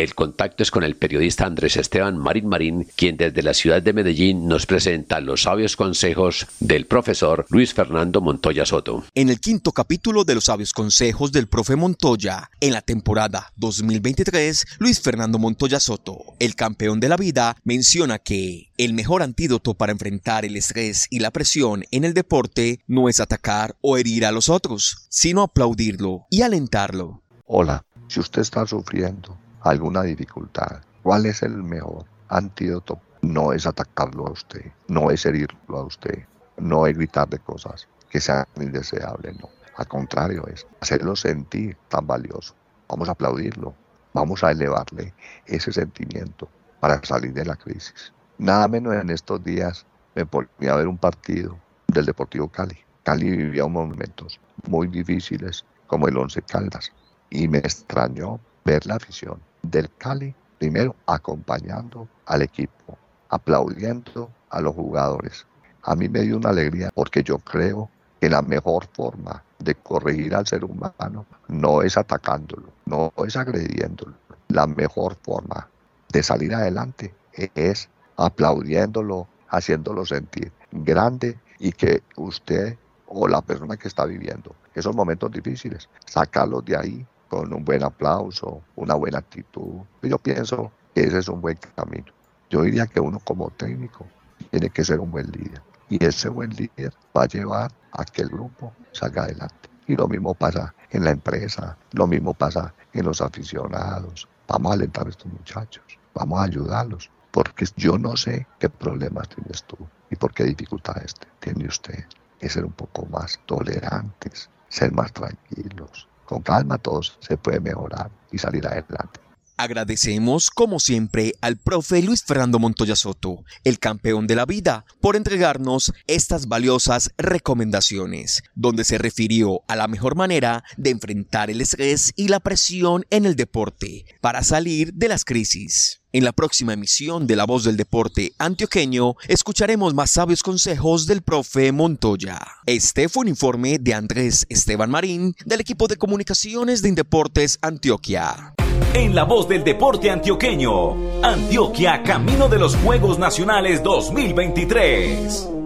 El 0.00 0.14
contacto 0.14 0.62
es 0.62 0.70
con 0.70 0.82
el 0.82 0.96
periodista 0.96 1.44
Andrés 1.44 1.76
Esteban 1.76 2.16
Marín 2.16 2.48
Marín, 2.48 2.88
quien 2.96 3.18
desde 3.18 3.42
la 3.42 3.52
ciudad 3.52 3.82
de 3.82 3.92
Medellín 3.92 4.48
nos 4.48 4.64
presenta 4.64 5.20
los 5.20 5.42
sabios 5.42 5.76
consejos 5.76 6.46
del 6.58 6.86
profesor 6.86 7.44
Luis 7.50 7.74
Fernando 7.74 8.22
Montoya 8.22 8.64
Soto. 8.64 9.04
En 9.14 9.28
el 9.28 9.40
quinto 9.40 9.72
capítulo 9.72 10.24
de 10.24 10.36
los 10.36 10.44
sabios 10.44 10.72
consejos 10.72 11.32
del 11.32 11.48
profe 11.48 11.76
Montoya, 11.76 12.50
en 12.60 12.72
la 12.72 12.80
temporada 12.80 13.52
2023, 13.56 14.64
Luis 14.78 15.02
Fernando 15.02 15.38
Montoya 15.38 15.78
Soto, 15.78 16.34
el 16.38 16.54
campeón 16.54 16.98
de 16.98 17.10
la 17.10 17.18
vida, 17.18 17.58
menciona 17.62 18.18
que 18.18 18.70
el 18.78 18.94
mejor 18.94 19.22
antídoto 19.22 19.74
para 19.74 19.92
enfrentar 19.92 20.46
el 20.46 20.56
estrés 20.56 21.08
y 21.10 21.18
la 21.18 21.30
presión 21.30 21.84
en 21.90 22.04
el 22.04 22.14
deporte 22.14 22.80
no 22.86 23.10
es 23.10 23.20
atacar 23.20 23.76
o 23.82 23.98
herir 23.98 24.24
a 24.24 24.32
los 24.32 24.48
otros, 24.48 25.04
sino 25.10 25.42
aplaudirlo 25.42 26.24
y 26.30 26.40
alentarlo. 26.40 27.22
Hola, 27.44 27.84
si 28.08 28.18
usted 28.18 28.40
está 28.40 28.66
sufriendo 28.66 29.36
alguna 29.62 30.03
dificultad, 30.03 30.83
¿cuál 31.03 31.27
es 31.27 31.42
el 31.42 31.62
mejor 31.62 32.05
antídoto? 32.29 33.01
No 33.23 33.53
es 33.53 33.66
atacarlo 33.66 34.27
a 34.27 34.31
usted, 34.31 34.73
no 34.88 35.11
es 35.11 35.27
herirlo 35.27 35.79
a 35.79 35.85
usted, 35.85 36.25
no 36.57 36.87
es 36.87 36.96
gritarle 36.96 37.38
cosas 37.38 37.88
que 38.09 38.20
sean 38.20 38.46
indeseables, 38.57 39.38
no. 39.38 39.51
Al 39.77 39.87
contrario, 39.87 40.46
es 40.46 40.66
hacerlo 40.81 41.16
sentir 41.16 41.77
tan 41.88 42.07
valioso. 42.07 42.55
Vamos 42.88 43.09
a 43.09 43.12
aplaudirlo, 43.12 43.75
vamos 44.12 44.42
a 44.42 44.51
elevarle 44.51 45.14
ese 45.46 45.73
sentimiento 45.73 46.49
para 46.81 47.03
salir 47.05 47.33
de 47.33 47.44
la 47.44 47.57
crisis. 47.57 48.12
Nada 48.38 48.66
menos 48.68 48.94
en 48.94 49.11
estos 49.11 49.42
días 49.44 49.87
me 50.14 50.27
ponía 50.27 50.73
a 50.73 50.77
ver 50.77 50.88
un 50.88 50.99
partido 50.99 51.59
del 51.87 52.07
Deportivo 52.07 52.49
Cali. 52.49 52.79
Cali 53.03 53.31
vivía 53.31 53.66
momentos 53.66 54.40
muy 54.66 54.88
difíciles 54.88 55.64
como 55.87 56.09
el 56.09 56.16
Once 56.16 56.42
Caldas 56.42 56.92
y 57.29 57.49
me 57.49 57.59
extrañó 57.59 58.40
ver 58.64 58.87
la 58.87 58.96
afición 58.96 59.40
del 59.62 59.90
Cali, 59.96 60.35
primero 60.59 60.94
acompañando 61.07 62.09
al 62.27 62.42
equipo, 62.42 62.99
aplaudiendo 63.29 64.31
a 64.51 64.61
los 64.61 64.75
jugadores. 64.75 65.46
A 65.83 65.94
mí 65.94 66.09
me 66.09 66.20
dio 66.20 66.37
una 66.37 66.51
alegría 66.51 66.90
porque 66.94 67.23
yo 67.23 67.38
creo 67.38 67.90
que 68.20 68.29
la 68.29 68.42
mejor 68.42 68.87
forma 68.92 69.42
de 69.59 69.75
corregir 69.75 70.35
al 70.35 70.46
ser 70.46 70.64
humano 70.64 71.27
no 71.49 71.83
es 71.83 71.96
atacándolo, 71.96 72.68
no 72.85 73.12
es 73.27 73.37
agrediéndolo. 73.37 74.14
La 74.49 74.66
mejor 74.66 75.16
forma 75.23 75.68
de 76.12 76.23
salir 76.23 76.55
adelante 76.55 77.14
es 77.55 77.88
aplaudiéndolo, 78.16 79.27
haciéndolo 79.49 80.05
sentir 80.05 80.53
grande 80.73 81.38
y 81.59 81.73
que 81.73 82.03
usted 82.16 82.77
o 83.07 83.27
la 83.27 83.40
persona 83.40 83.77
que 83.77 83.88
está 83.88 84.05
viviendo 84.05 84.55
esos 84.75 84.94
momentos 84.94 85.31
difíciles, 85.33 85.88
sacarlos 86.07 86.64
de 86.64 86.77
ahí 86.77 87.07
con 87.31 87.55
un 87.55 87.64
buen 87.64 87.85
aplauso, 87.85 88.61
una 88.75 88.95
buena 88.95 89.19
actitud. 89.19 89.83
Yo 90.03 90.19
pienso 90.19 90.73
que 90.95 91.05
ese 91.05 91.21
es 91.21 91.29
un 91.29 91.40
buen 91.40 91.57
camino. 91.77 92.12
Yo 92.51 92.62
diría 92.62 92.88
que 92.88 92.99
uno 92.99 93.21
como 93.21 93.51
técnico 93.51 94.05
tiene 94.51 94.69
que 94.69 94.85
ser 94.85 94.99
un 94.99 95.12
buen 95.12 95.31
líder. 95.31 95.62
Y 95.88 96.05
ese 96.05 96.29
buen 96.29 96.51
líder 96.51 96.93
va 97.16 97.23
a 97.23 97.29
llevar 97.29 97.71
a 97.93 98.05
que 98.05 98.23
el 98.23 98.31
grupo 98.31 98.73
salga 98.90 99.23
adelante. 99.23 99.71
Y 99.87 99.95
lo 99.95 100.09
mismo 100.09 100.35
pasa 100.35 100.75
en 100.90 101.05
la 101.05 101.11
empresa, 101.11 101.79
lo 101.93 102.09
mismo 102.09 102.35
pasa 102.35 102.75
en 102.93 103.05
los 103.05 103.21
aficionados. 103.21 104.29
Vamos 104.49 104.73
a 104.73 104.75
alentar 104.75 105.07
a 105.07 105.11
estos 105.11 105.33
muchachos, 105.33 105.85
vamos 106.12 106.40
a 106.40 106.45
ayudarlos, 106.45 107.11
porque 107.31 107.64
yo 107.77 107.97
no 107.97 108.16
sé 108.16 108.47
qué 108.59 108.69
problemas 108.69 109.29
tienes 109.29 109.62
tú 109.64 109.77
y 110.11 110.16
por 110.16 110.35
qué 110.35 110.45
dificultades 110.45 111.14
tiene 111.38 111.66
usted. 111.66 112.05
Que 112.40 112.49
ser 112.49 112.64
un 112.64 112.73
poco 112.73 113.07
más 113.07 113.38
tolerantes, 113.47 114.49
ser 114.69 114.93
más 114.93 115.12
tranquilos, 115.12 116.09
con 116.31 116.43
calma 116.43 116.79
todo 116.79 117.01
se 117.03 117.37
puede 117.37 117.59
mejorar 117.59 118.09
y 118.31 118.38
salir 118.38 118.64
adelante. 118.64 119.19
Agradecemos, 119.57 120.49
como 120.49 120.79
siempre, 120.79 121.35
al 121.43 121.59
profe 121.59 122.01
Luis 122.03 122.25
Fernando 122.25 122.59
Montoya 122.59 122.97
Soto, 122.97 123.45
el 123.64 123.79
campeón 123.79 124.27
de 124.27 124.37
la 124.37 124.47
vida, 124.47 124.87
por 125.01 125.16
entregarnos 125.16 125.93
estas 126.07 126.47
valiosas 126.47 127.11
recomendaciones, 127.19 128.43
donde 128.55 128.85
se 128.85 128.97
refirió 128.97 129.62
a 129.69 129.77
la 129.77 129.88
mejor 129.88 130.14
manera 130.14 130.62
de 130.79 130.90
enfrentar 130.90 131.51
el 131.51 131.61
estrés 131.61 132.12
y 132.16 132.29
la 132.29 132.40
presión 132.40 133.05
en 133.11 133.27
el 133.27 133.35
deporte 133.37 134.07
para 134.23 134.45
salir 134.45 134.95
de 134.95 135.09
las 135.09 135.25
crisis. 135.25 135.99
En 136.12 136.25
la 136.25 136.33
próxima 136.33 136.73
emisión 136.73 137.29
de 137.29 137.37
La 137.37 137.46
Voz 137.46 137.62
del 137.62 137.77
Deporte 137.77 138.33
Antioqueño 138.37 139.14
escucharemos 139.29 139.94
más 139.94 140.11
sabios 140.11 140.42
consejos 140.42 141.07
del 141.07 141.23
profe 141.23 141.70
Montoya. 141.70 142.40
Este 142.66 143.09
fue 143.09 143.20
un 143.20 143.29
informe 143.29 143.79
de 143.79 143.94
Andrés 143.94 144.44
Esteban 144.49 144.90
Marín 144.90 145.37
del 145.44 145.61
equipo 145.61 145.87
de 145.87 145.96
comunicaciones 145.96 146.83
de 146.83 146.88
Indeportes 146.88 147.61
Antioquia. 147.62 148.55
En 148.92 149.14
La 149.14 149.23
Voz 149.23 149.49
del 149.49 149.62
Deporte 149.62 150.11
Antioqueño, 150.11 151.23
Antioquia 151.23 152.03
Camino 152.03 152.49
de 152.49 152.59
los 152.59 152.75
Juegos 152.75 153.20
Nacionales 153.20 153.81
2023. 153.85 155.60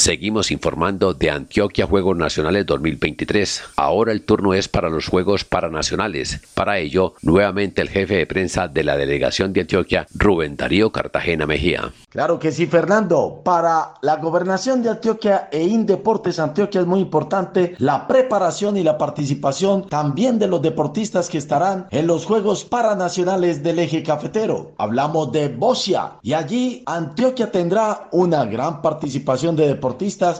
Seguimos 0.00 0.50
informando 0.50 1.12
de 1.12 1.30
Antioquia 1.30 1.84
Juegos 1.84 2.16
Nacionales 2.16 2.64
2023. 2.64 3.64
Ahora 3.76 4.12
el 4.12 4.22
turno 4.22 4.54
es 4.54 4.66
para 4.66 4.88
los 4.88 5.08
Juegos 5.08 5.44
Paranacionales. 5.44 6.40
Para 6.54 6.78
ello, 6.78 7.12
nuevamente 7.20 7.82
el 7.82 7.90
jefe 7.90 8.14
de 8.14 8.26
prensa 8.26 8.66
de 8.66 8.82
la 8.82 8.96
delegación 8.96 9.52
de 9.52 9.60
Antioquia, 9.60 10.06
Rubén 10.14 10.56
Darío 10.56 10.90
Cartagena 10.90 11.44
Mejía. 11.44 11.92
Claro 12.08 12.38
que 12.38 12.50
sí, 12.50 12.66
Fernando. 12.66 13.42
Para 13.44 13.92
la 14.00 14.16
gobernación 14.16 14.82
de 14.82 14.88
Antioquia 14.88 15.50
e 15.52 15.64
Indeportes 15.64 16.38
Antioquia 16.38 16.80
es 16.80 16.86
muy 16.86 17.00
importante 17.00 17.74
la 17.76 18.08
preparación 18.08 18.78
y 18.78 18.82
la 18.82 18.96
participación 18.96 19.86
también 19.86 20.38
de 20.38 20.48
los 20.48 20.62
deportistas 20.62 21.28
que 21.28 21.36
estarán 21.36 21.88
en 21.90 22.06
los 22.06 22.24
Juegos 22.24 22.64
Paranacionales 22.64 23.62
del 23.62 23.80
Eje 23.80 24.02
Cafetero. 24.02 24.72
Hablamos 24.78 25.30
de 25.30 25.48
Bocia 25.48 26.12
y 26.22 26.32
allí 26.32 26.82
Antioquia 26.86 27.52
tendrá 27.52 28.08
una 28.12 28.46
gran 28.46 28.80
participación 28.80 29.56
de 29.56 29.66
deportistas 29.66 29.89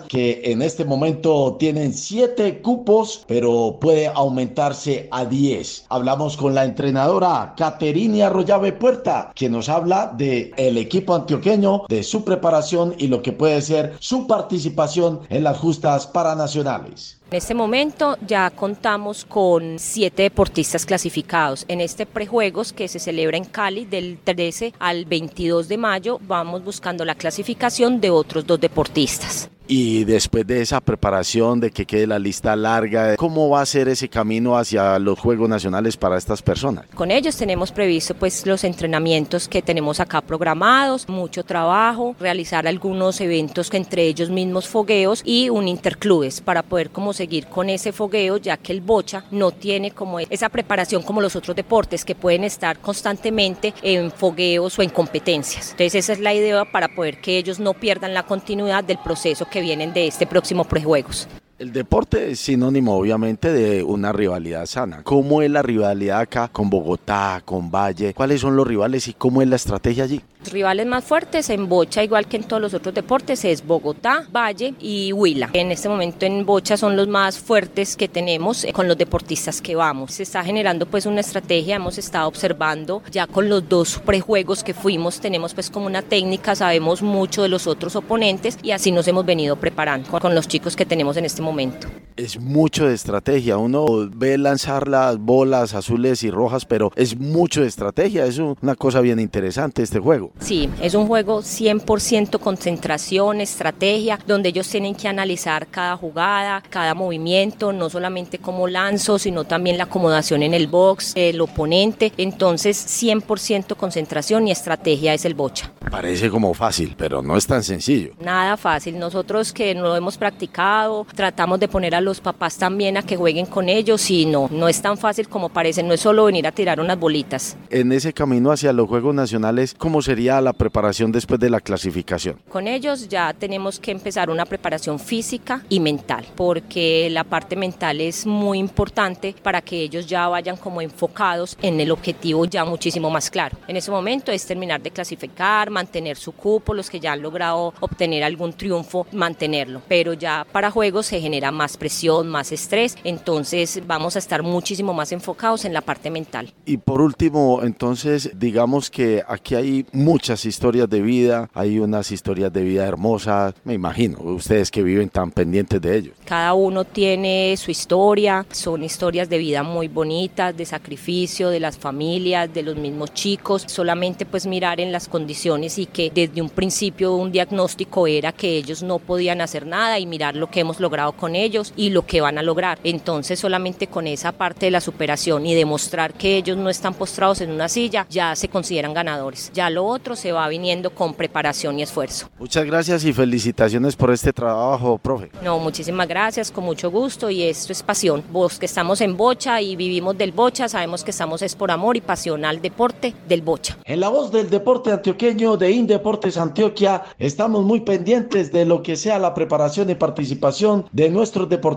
que 0.08 0.42
en 0.44 0.62
este 0.62 0.84
momento 0.84 1.56
tienen 1.58 1.94
siete 1.94 2.60
cupos, 2.60 3.24
pero 3.26 3.78
puede 3.80 4.08
aumentarse 4.08 5.08
a 5.10 5.24
10. 5.24 5.86
Hablamos 5.88 6.36
con 6.36 6.54
la 6.54 6.64
entrenadora 6.64 7.54
Caterina 7.56 8.26
Arroyave 8.26 8.72
Puerta, 8.72 9.32
que 9.34 9.48
nos 9.48 9.68
habla 9.68 10.12
de 10.16 10.52
el 10.56 10.78
equipo 10.78 11.14
antioqueño, 11.14 11.82
de 11.88 12.02
su 12.02 12.24
preparación 12.24 12.94
y 12.98 13.06
lo 13.06 13.22
que 13.22 13.32
puede 13.32 13.60
ser 13.62 13.94
su 14.00 14.26
participación 14.26 15.20
en 15.28 15.44
las 15.44 15.58
justas 15.58 16.06
paranacionales. 16.06 17.19
En 17.30 17.36
este 17.36 17.54
momento 17.54 18.18
ya 18.26 18.50
contamos 18.50 19.24
con 19.24 19.78
siete 19.78 20.24
deportistas 20.24 20.84
clasificados. 20.84 21.64
En 21.68 21.80
este 21.80 22.04
prejuegos 22.04 22.72
que 22.72 22.88
se 22.88 22.98
celebra 22.98 23.36
en 23.36 23.44
Cali 23.44 23.84
del 23.84 24.18
13 24.18 24.74
al 24.80 25.04
22 25.04 25.68
de 25.68 25.78
mayo 25.78 26.18
vamos 26.26 26.64
buscando 26.64 27.04
la 27.04 27.14
clasificación 27.14 28.00
de 28.00 28.10
otros 28.10 28.44
dos 28.48 28.60
deportistas. 28.60 29.48
Y 29.72 30.02
después 30.02 30.44
de 30.48 30.62
esa 30.62 30.80
preparación, 30.80 31.60
de 31.60 31.70
que 31.70 31.86
quede 31.86 32.04
la 32.04 32.18
lista 32.18 32.56
larga, 32.56 33.14
¿cómo 33.14 33.48
va 33.50 33.60
a 33.60 33.66
ser 33.66 33.88
ese 33.88 34.08
camino 34.08 34.58
hacia 34.58 34.98
los 34.98 35.16
Juegos 35.16 35.48
Nacionales 35.48 35.96
para 35.96 36.18
estas 36.18 36.42
personas? 36.42 36.86
Con 36.92 37.12
ellos 37.12 37.36
tenemos 37.36 37.70
previsto 37.70 38.16
pues 38.16 38.44
los 38.46 38.64
entrenamientos 38.64 39.46
que 39.46 39.62
tenemos 39.62 40.00
acá 40.00 40.22
programados, 40.22 41.08
mucho 41.08 41.44
trabajo, 41.44 42.16
realizar 42.18 42.66
algunos 42.66 43.20
eventos 43.20 43.72
entre 43.72 44.08
ellos 44.08 44.28
mismos 44.28 44.66
fogueos 44.66 45.22
y 45.24 45.50
un 45.50 45.68
interclubes 45.68 46.40
para 46.40 46.64
poder 46.64 46.90
como 46.90 47.12
seguir 47.12 47.46
con 47.46 47.70
ese 47.70 47.92
fogueo, 47.92 48.38
ya 48.38 48.56
que 48.56 48.72
el 48.72 48.80
bocha 48.80 49.22
no 49.30 49.52
tiene 49.52 49.92
como 49.92 50.18
esa 50.18 50.48
preparación 50.48 51.04
como 51.04 51.20
los 51.20 51.36
otros 51.36 51.54
deportes 51.54 52.04
que 52.04 52.16
pueden 52.16 52.42
estar 52.42 52.80
constantemente 52.80 53.72
en 53.82 54.10
fogueos 54.10 54.76
o 54.80 54.82
en 54.82 54.90
competencias. 54.90 55.70
Entonces 55.70 55.94
esa 55.94 56.12
es 56.14 56.18
la 56.18 56.34
idea 56.34 56.64
para 56.64 56.88
poder 56.88 57.20
que 57.20 57.38
ellos 57.38 57.60
no 57.60 57.72
pierdan 57.74 58.14
la 58.14 58.24
continuidad 58.24 58.82
del 58.82 58.98
proceso 58.98 59.46
que 59.48 59.59
vienen 59.60 59.92
de 59.92 60.06
este 60.06 60.26
próximo 60.26 60.64
prejuegos. 60.64 61.28
El 61.60 61.74
deporte 61.74 62.30
es 62.30 62.40
sinónimo 62.40 62.96
obviamente 62.96 63.52
de 63.52 63.82
una 63.82 64.14
rivalidad 64.14 64.64
sana. 64.64 65.02
¿Cómo 65.02 65.42
es 65.42 65.50
la 65.50 65.60
rivalidad 65.60 66.20
acá 66.20 66.48
con 66.48 66.70
Bogotá, 66.70 67.42
con 67.44 67.70
Valle? 67.70 68.14
¿Cuáles 68.14 68.40
son 68.40 68.56
los 68.56 68.66
rivales 68.66 69.08
y 69.08 69.12
cómo 69.12 69.42
es 69.42 69.48
la 69.48 69.56
estrategia 69.56 70.04
allí? 70.04 70.22
Rivales 70.50 70.86
más 70.86 71.04
fuertes 71.04 71.50
en 71.50 71.68
bocha, 71.68 72.02
igual 72.02 72.26
que 72.26 72.38
en 72.38 72.44
todos 72.44 72.62
los 72.62 72.72
otros 72.72 72.94
deportes, 72.94 73.44
es 73.44 73.66
Bogotá, 73.66 74.26
Valle 74.34 74.72
y 74.80 75.12
Huila. 75.12 75.50
En 75.52 75.70
este 75.70 75.90
momento 75.90 76.24
en 76.24 76.46
bocha 76.46 76.78
son 76.78 76.96
los 76.96 77.08
más 77.08 77.38
fuertes 77.38 77.94
que 77.94 78.08
tenemos 78.08 78.64
eh, 78.64 78.72
con 78.72 78.88
los 78.88 78.96
deportistas 78.96 79.60
que 79.60 79.76
vamos. 79.76 80.14
Se 80.14 80.22
está 80.22 80.42
generando 80.42 80.86
pues 80.86 81.04
una 81.04 81.20
estrategia, 81.20 81.76
hemos 81.76 81.98
estado 81.98 82.26
observando 82.26 83.02
ya 83.10 83.26
con 83.26 83.50
los 83.50 83.68
dos 83.68 83.98
prejuegos 83.98 84.64
que 84.64 84.72
fuimos, 84.72 85.20
tenemos 85.20 85.52
pues 85.52 85.68
como 85.68 85.84
una 85.84 86.00
técnica, 86.00 86.54
sabemos 86.54 87.02
mucho 87.02 87.42
de 87.42 87.50
los 87.50 87.66
otros 87.66 87.94
oponentes 87.94 88.56
y 88.62 88.70
así 88.70 88.92
nos 88.92 89.06
hemos 89.08 89.26
venido 89.26 89.56
preparando 89.56 90.08
con 90.08 90.34
los 90.34 90.48
chicos 90.48 90.74
que 90.74 90.86
tenemos 90.86 91.18
en 91.18 91.26
este 91.26 91.42
momento 91.42 91.49
momento. 91.50 91.99
Es 92.20 92.38
mucho 92.38 92.86
de 92.86 92.92
estrategia, 92.92 93.56
uno 93.56 93.86
ve 94.14 94.36
lanzar 94.36 94.88
las 94.88 95.16
bolas 95.16 95.72
azules 95.72 96.22
y 96.22 96.30
rojas, 96.30 96.66
pero 96.66 96.92
es 96.94 97.18
mucho 97.18 97.62
de 97.62 97.66
estrategia, 97.66 98.26
es 98.26 98.36
una 98.36 98.74
cosa 98.74 99.00
bien 99.00 99.18
interesante 99.18 99.82
este 99.82 100.00
juego. 100.00 100.30
Sí, 100.38 100.68
es 100.82 100.94
un 100.94 101.06
juego 101.06 101.40
100% 101.40 102.38
concentración, 102.38 103.40
estrategia, 103.40 104.18
donde 104.26 104.50
ellos 104.50 104.68
tienen 104.68 104.94
que 104.94 105.08
analizar 105.08 105.66
cada 105.68 105.96
jugada, 105.96 106.62
cada 106.68 106.92
movimiento, 106.92 107.72
no 107.72 107.88
solamente 107.88 108.36
cómo 108.36 108.68
lanzo, 108.68 109.18
sino 109.18 109.44
también 109.44 109.78
la 109.78 109.84
acomodación 109.84 110.42
en 110.42 110.52
el 110.52 110.66
box, 110.66 111.12
el 111.14 111.40
oponente. 111.40 112.12
Entonces, 112.18 112.76
100% 113.02 113.76
concentración 113.76 114.46
y 114.46 114.50
estrategia 114.50 115.14
es 115.14 115.24
el 115.24 115.32
bocha. 115.32 115.72
Parece 115.90 116.28
como 116.28 116.52
fácil, 116.52 116.94
pero 116.98 117.22
no 117.22 117.38
es 117.38 117.46
tan 117.46 117.64
sencillo. 117.64 118.12
Nada 118.20 118.58
fácil. 118.58 118.98
Nosotros 118.98 119.54
que 119.54 119.74
no 119.74 119.96
hemos 119.96 120.18
practicado, 120.18 121.06
tratamos 121.16 121.58
de 121.58 121.66
poner 121.66 121.94
a 121.94 122.02
los 122.02 122.09
papás 122.18 122.56
también 122.56 122.96
a 122.96 123.02
que 123.02 123.16
jueguen 123.16 123.46
con 123.46 123.68
ellos 123.68 124.10
y 124.10 124.26
no, 124.26 124.48
no 124.50 124.68
es 124.68 124.82
tan 124.82 124.98
fácil 124.98 125.28
como 125.28 125.50
parece, 125.50 125.84
no 125.84 125.94
es 125.94 126.00
solo 126.00 126.24
venir 126.24 126.48
a 126.48 126.52
tirar 126.52 126.80
unas 126.80 126.98
bolitas. 126.98 127.56
En 127.68 127.92
ese 127.92 128.12
camino 128.12 128.50
hacia 128.50 128.72
los 128.72 128.88
Juegos 128.88 129.14
Nacionales, 129.14 129.74
¿cómo 129.78 130.02
sería 130.02 130.40
la 130.40 130.52
preparación 130.52 131.12
después 131.12 131.38
de 131.38 131.50
la 131.50 131.60
clasificación? 131.60 132.40
Con 132.48 132.66
ellos 132.66 133.08
ya 133.08 133.32
tenemos 133.34 133.78
que 133.78 133.92
empezar 133.92 134.30
una 134.30 134.46
preparación 134.46 134.98
física 134.98 135.62
y 135.68 135.78
mental, 135.78 136.26
porque 136.34 137.08
la 137.10 137.22
parte 137.22 137.54
mental 137.54 138.00
es 138.00 138.26
muy 138.26 138.58
importante 138.58 139.36
para 139.42 139.60
que 139.60 139.82
ellos 139.82 140.06
ya 140.06 140.26
vayan 140.26 140.56
como 140.56 140.80
enfocados 140.80 141.56
en 141.62 141.78
el 141.80 141.90
objetivo 141.90 142.46
ya 142.46 142.64
muchísimo 142.64 143.10
más 143.10 143.30
claro. 143.30 143.58
En 143.68 143.76
ese 143.76 143.90
momento 143.90 144.32
es 144.32 144.46
terminar 144.46 144.80
de 144.80 144.90
clasificar, 144.90 145.70
mantener 145.70 146.16
su 146.16 146.32
cupo, 146.32 146.72
los 146.74 146.88
que 146.88 147.00
ya 147.00 147.12
han 147.12 147.22
logrado 147.22 147.74
obtener 147.80 148.24
algún 148.24 148.52
triunfo, 148.52 149.06
mantenerlo. 149.12 149.82
Pero 149.88 150.14
ya 150.14 150.46
para 150.50 150.70
juegos 150.70 151.06
se 151.06 151.20
genera 151.20 151.50
más 151.50 151.76
presión, 151.76 151.99
más 152.24 152.52
estrés, 152.52 152.96
entonces 153.04 153.82
vamos 153.86 154.16
a 154.16 154.18
estar 154.18 154.42
muchísimo 154.42 154.94
más 154.94 155.12
enfocados 155.12 155.64
en 155.64 155.72
la 155.72 155.80
parte 155.80 156.10
mental. 156.10 156.52
Y 156.64 156.78
por 156.78 157.00
último, 157.00 157.60
entonces 157.62 158.32
digamos 158.38 158.90
que 158.90 159.22
aquí 159.26 159.54
hay 159.54 159.86
muchas 159.92 160.44
historias 160.44 160.88
de 160.88 161.02
vida, 161.02 161.50
hay 161.54 161.78
unas 161.78 162.10
historias 162.10 162.52
de 162.52 162.62
vida 162.62 162.86
hermosas, 162.86 163.54
me 163.64 163.74
imagino, 163.74 164.18
ustedes 164.20 164.70
que 164.70 164.82
viven 164.82 165.08
tan 165.08 165.30
pendientes 165.30 165.80
de 165.80 165.96
ellos. 165.96 166.14
Cada 166.24 166.54
uno 166.54 166.84
tiene 166.84 167.56
su 167.56 167.70
historia, 167.70 168.46
son 168.50 168.82
historias 168.82 169.28
de 169.28 169.38
vida 169.38 169.62
muy 169.62 169.88
bonitas, 169.88 170.56
de 170.56 170.64
sacrificio, 170.64 171.50
de 171.50 171.60
las 171.60 171.76
familias, 171.76 172.52
de 172.52 172.62
los 172.62 172.76
mismos 172.76 173.12
chicos, 173.12 173.64
solamente 173.66 174.26
pues 174.26 174.46
mirar 174.46 174.80
en 174.80 174.92
las 174.92 175.08
condiciones 175.08 175.78
y 175.78 175.86
que 175.86 176.10
desde 176.14 176.40
un 176.40 176.50
principio 176.50 177.14
un 177.14 177.32
diagnóstico 177.32 178.06
era 178.06 178.32
que 178.32 178.56
ellos 178.56 178.82
no 178.82 178.98
podían 178.98 179.40
hacer 179.40 179.66
nada 179.66 179.98
y 179.98 180.06
mirar 180.06 180.36
lo 180.36 180.50
que 180.50 180.60
hemos 180.60 180.80
logrado 180.80 181.12
con 181.12 181.34
ellos 181.34 181.72
y 181.80 181.88
lo 181.88 182.04
que 182.04 182.20
van 182.20 182.36
a 182.36 182.42
lograr. 182.42 182.78
Entonces 182.84 183.40
solamente 183.40 183.86
con 183.86 184.06
esa 184.06 184.32
parte 184.32 184.66
de 184.66 184.70
la 184.70 184.82
superación 184.82 185.46
y 185.46 185.54
demostrar 185.54 186.12
que 186.12 186.36
ellos 186.36 186.58
no 186.58 186.68
están 186.68 186.92
postrados 186.92 187.40
en 187.40 187.50
una 187.50 187.70
silla, 187.70 188.06
ya 188.10 188.36
se 188.36 188.48
consideran 188.48 188.92
ganadores. 188.92 189.50
Ya 189.54 189.70
lo 189.70 189.86
otro 189.86 190.14
se 190.14 190.30
va 190.30 190.46
viniendo 190.48 190.90
con 190.90 191.14
preparación 191.14 191.78
y 191.78 191.82
esfuerzo. 191.82 192.28
Muchas 192.38 192.66
gracias 192.66 193.02
y 193.06 193.14
felicitaciones 193.14 193.96
por 193.96 194.10
este 194.10 194.30
trabajo, 194.30 194.98
profe. 194.98 195.30
No, 195.42 195.58
muchísimas 195.58 196.06
gracias, 196.06 196.50
con 196.50 196.64
mucho 196.64 196.90
gusto 196.90 197.30
y 197.30 197.44
esto 197.44 197.72
es 197.72 197.82
pasión. 197.82 198.22
Vos 198.30 198.58
que 198.58 198.66
estamos 198.66 199.00
en 199.00 199.16
Bocha 199.16 199.62
y 199.62 199.74
vivimos 199.74 200.18
del 200.18 200.32
Bocha, 200.32 200.68
sabemos 200.68 201.02
que 201.02 201.12
estamos 201.12 201.40
es 201.40 201.56
por 201.56 201.70
amor 201.70 201.96
y 201.96 202.02
pasión 202.02 202.44
al 202.44 202.60
deporte 202.60 203.14
del 203.26 203.40
Bocha. 203.40 203.78
En 203.86 204.00
la 204.00 204.10
voz 204.10 204.30
del 204.30 204.50
deporte 204.50 204.92
antioqueño 204.92 205.56
de 205.56 205.70
Indeportes 205.70 206.36
Antioquia, 206.36 207.04
estamos 207.18 207.64
muy 207.64 207.80
pendientes 207.80 208.52
de 208.52 208.66
lo 208.66 208.82
que 208.82 208.96
sea 208.96 209.18
la 209.18 209.32
preparación 209.32 209.88
y 209.88 209.94
participación 209.94 210.84
de 210.92 211.08
nuestros 211.08 211.48
deportistas 211.48 211.69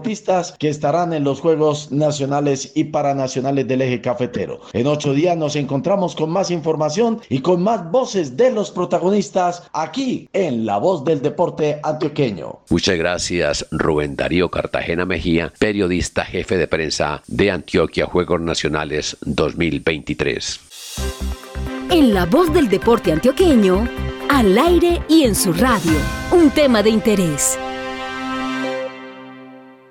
que 0.57 0.69
estarán 0.69 1.13
en 1.13 1.23
los 1.23 1.39
Juegos 1.39 1.91
Nacionales 1.91 2.71
y 2.75 2.85
Paranacionales 2.85 3.67
del 3.67 3.81
Eje 3.81 4.01
Cafetero. 4.01 4.61
En 4.73 4.87
ocho 4.87 5.13
días 5.13 5.37
nos 5.37 5.55
encontramos 5.55 6.15
con 6.15 6.29
más 6.29 6.51
información 6.51 7.21
y 7.29 7.39
con 7.39 7.63
más 7.63 7.89
voces 7.91 8.35
de 8.37 8.51
los 8.51 8.71
protagonistas 8.71 9.63
aquí 9.73 10.29
en 10.33 10.65
La 10.65 10.77
Voz 10.77 11.03
del 11.03 11.21
Deporte 11.21 11.79
Antioqueño. 11.83 12.59
Muchas 12.69 12.97
gracias 12.97 13.65
Rubén 13.71 14.15
Darío 14.15 14.49
Cartagena 14.49 15.05
Mejía, 15.05 15.51
periodista 15.59 16.25
jefe 16.25 16.57
de 16.57 16.67
prensa 16.67 17.21
de 17.27 17.51
Antioquia 17.51 18.05
Juegos 18.05 18.41
Nacionales 18.41 19.17
2023. 19.21 20.59
En 21.91 22.13
La 22.13 22.25
Voz 22.25 22.51
del 22.53 22.69
Deporte 22.69 23.11
Antioqueño, 23.11 23.87
al 24.29 24.57
aire 24.57 25.01
y 25.07 25.23
en 25.23 25.35
su 25.35 25.53
radio, 25.53 25.91
un 26.31 26.49
tema 26.51 26.81
de 26.81 26.89
interés. 26.89 27.59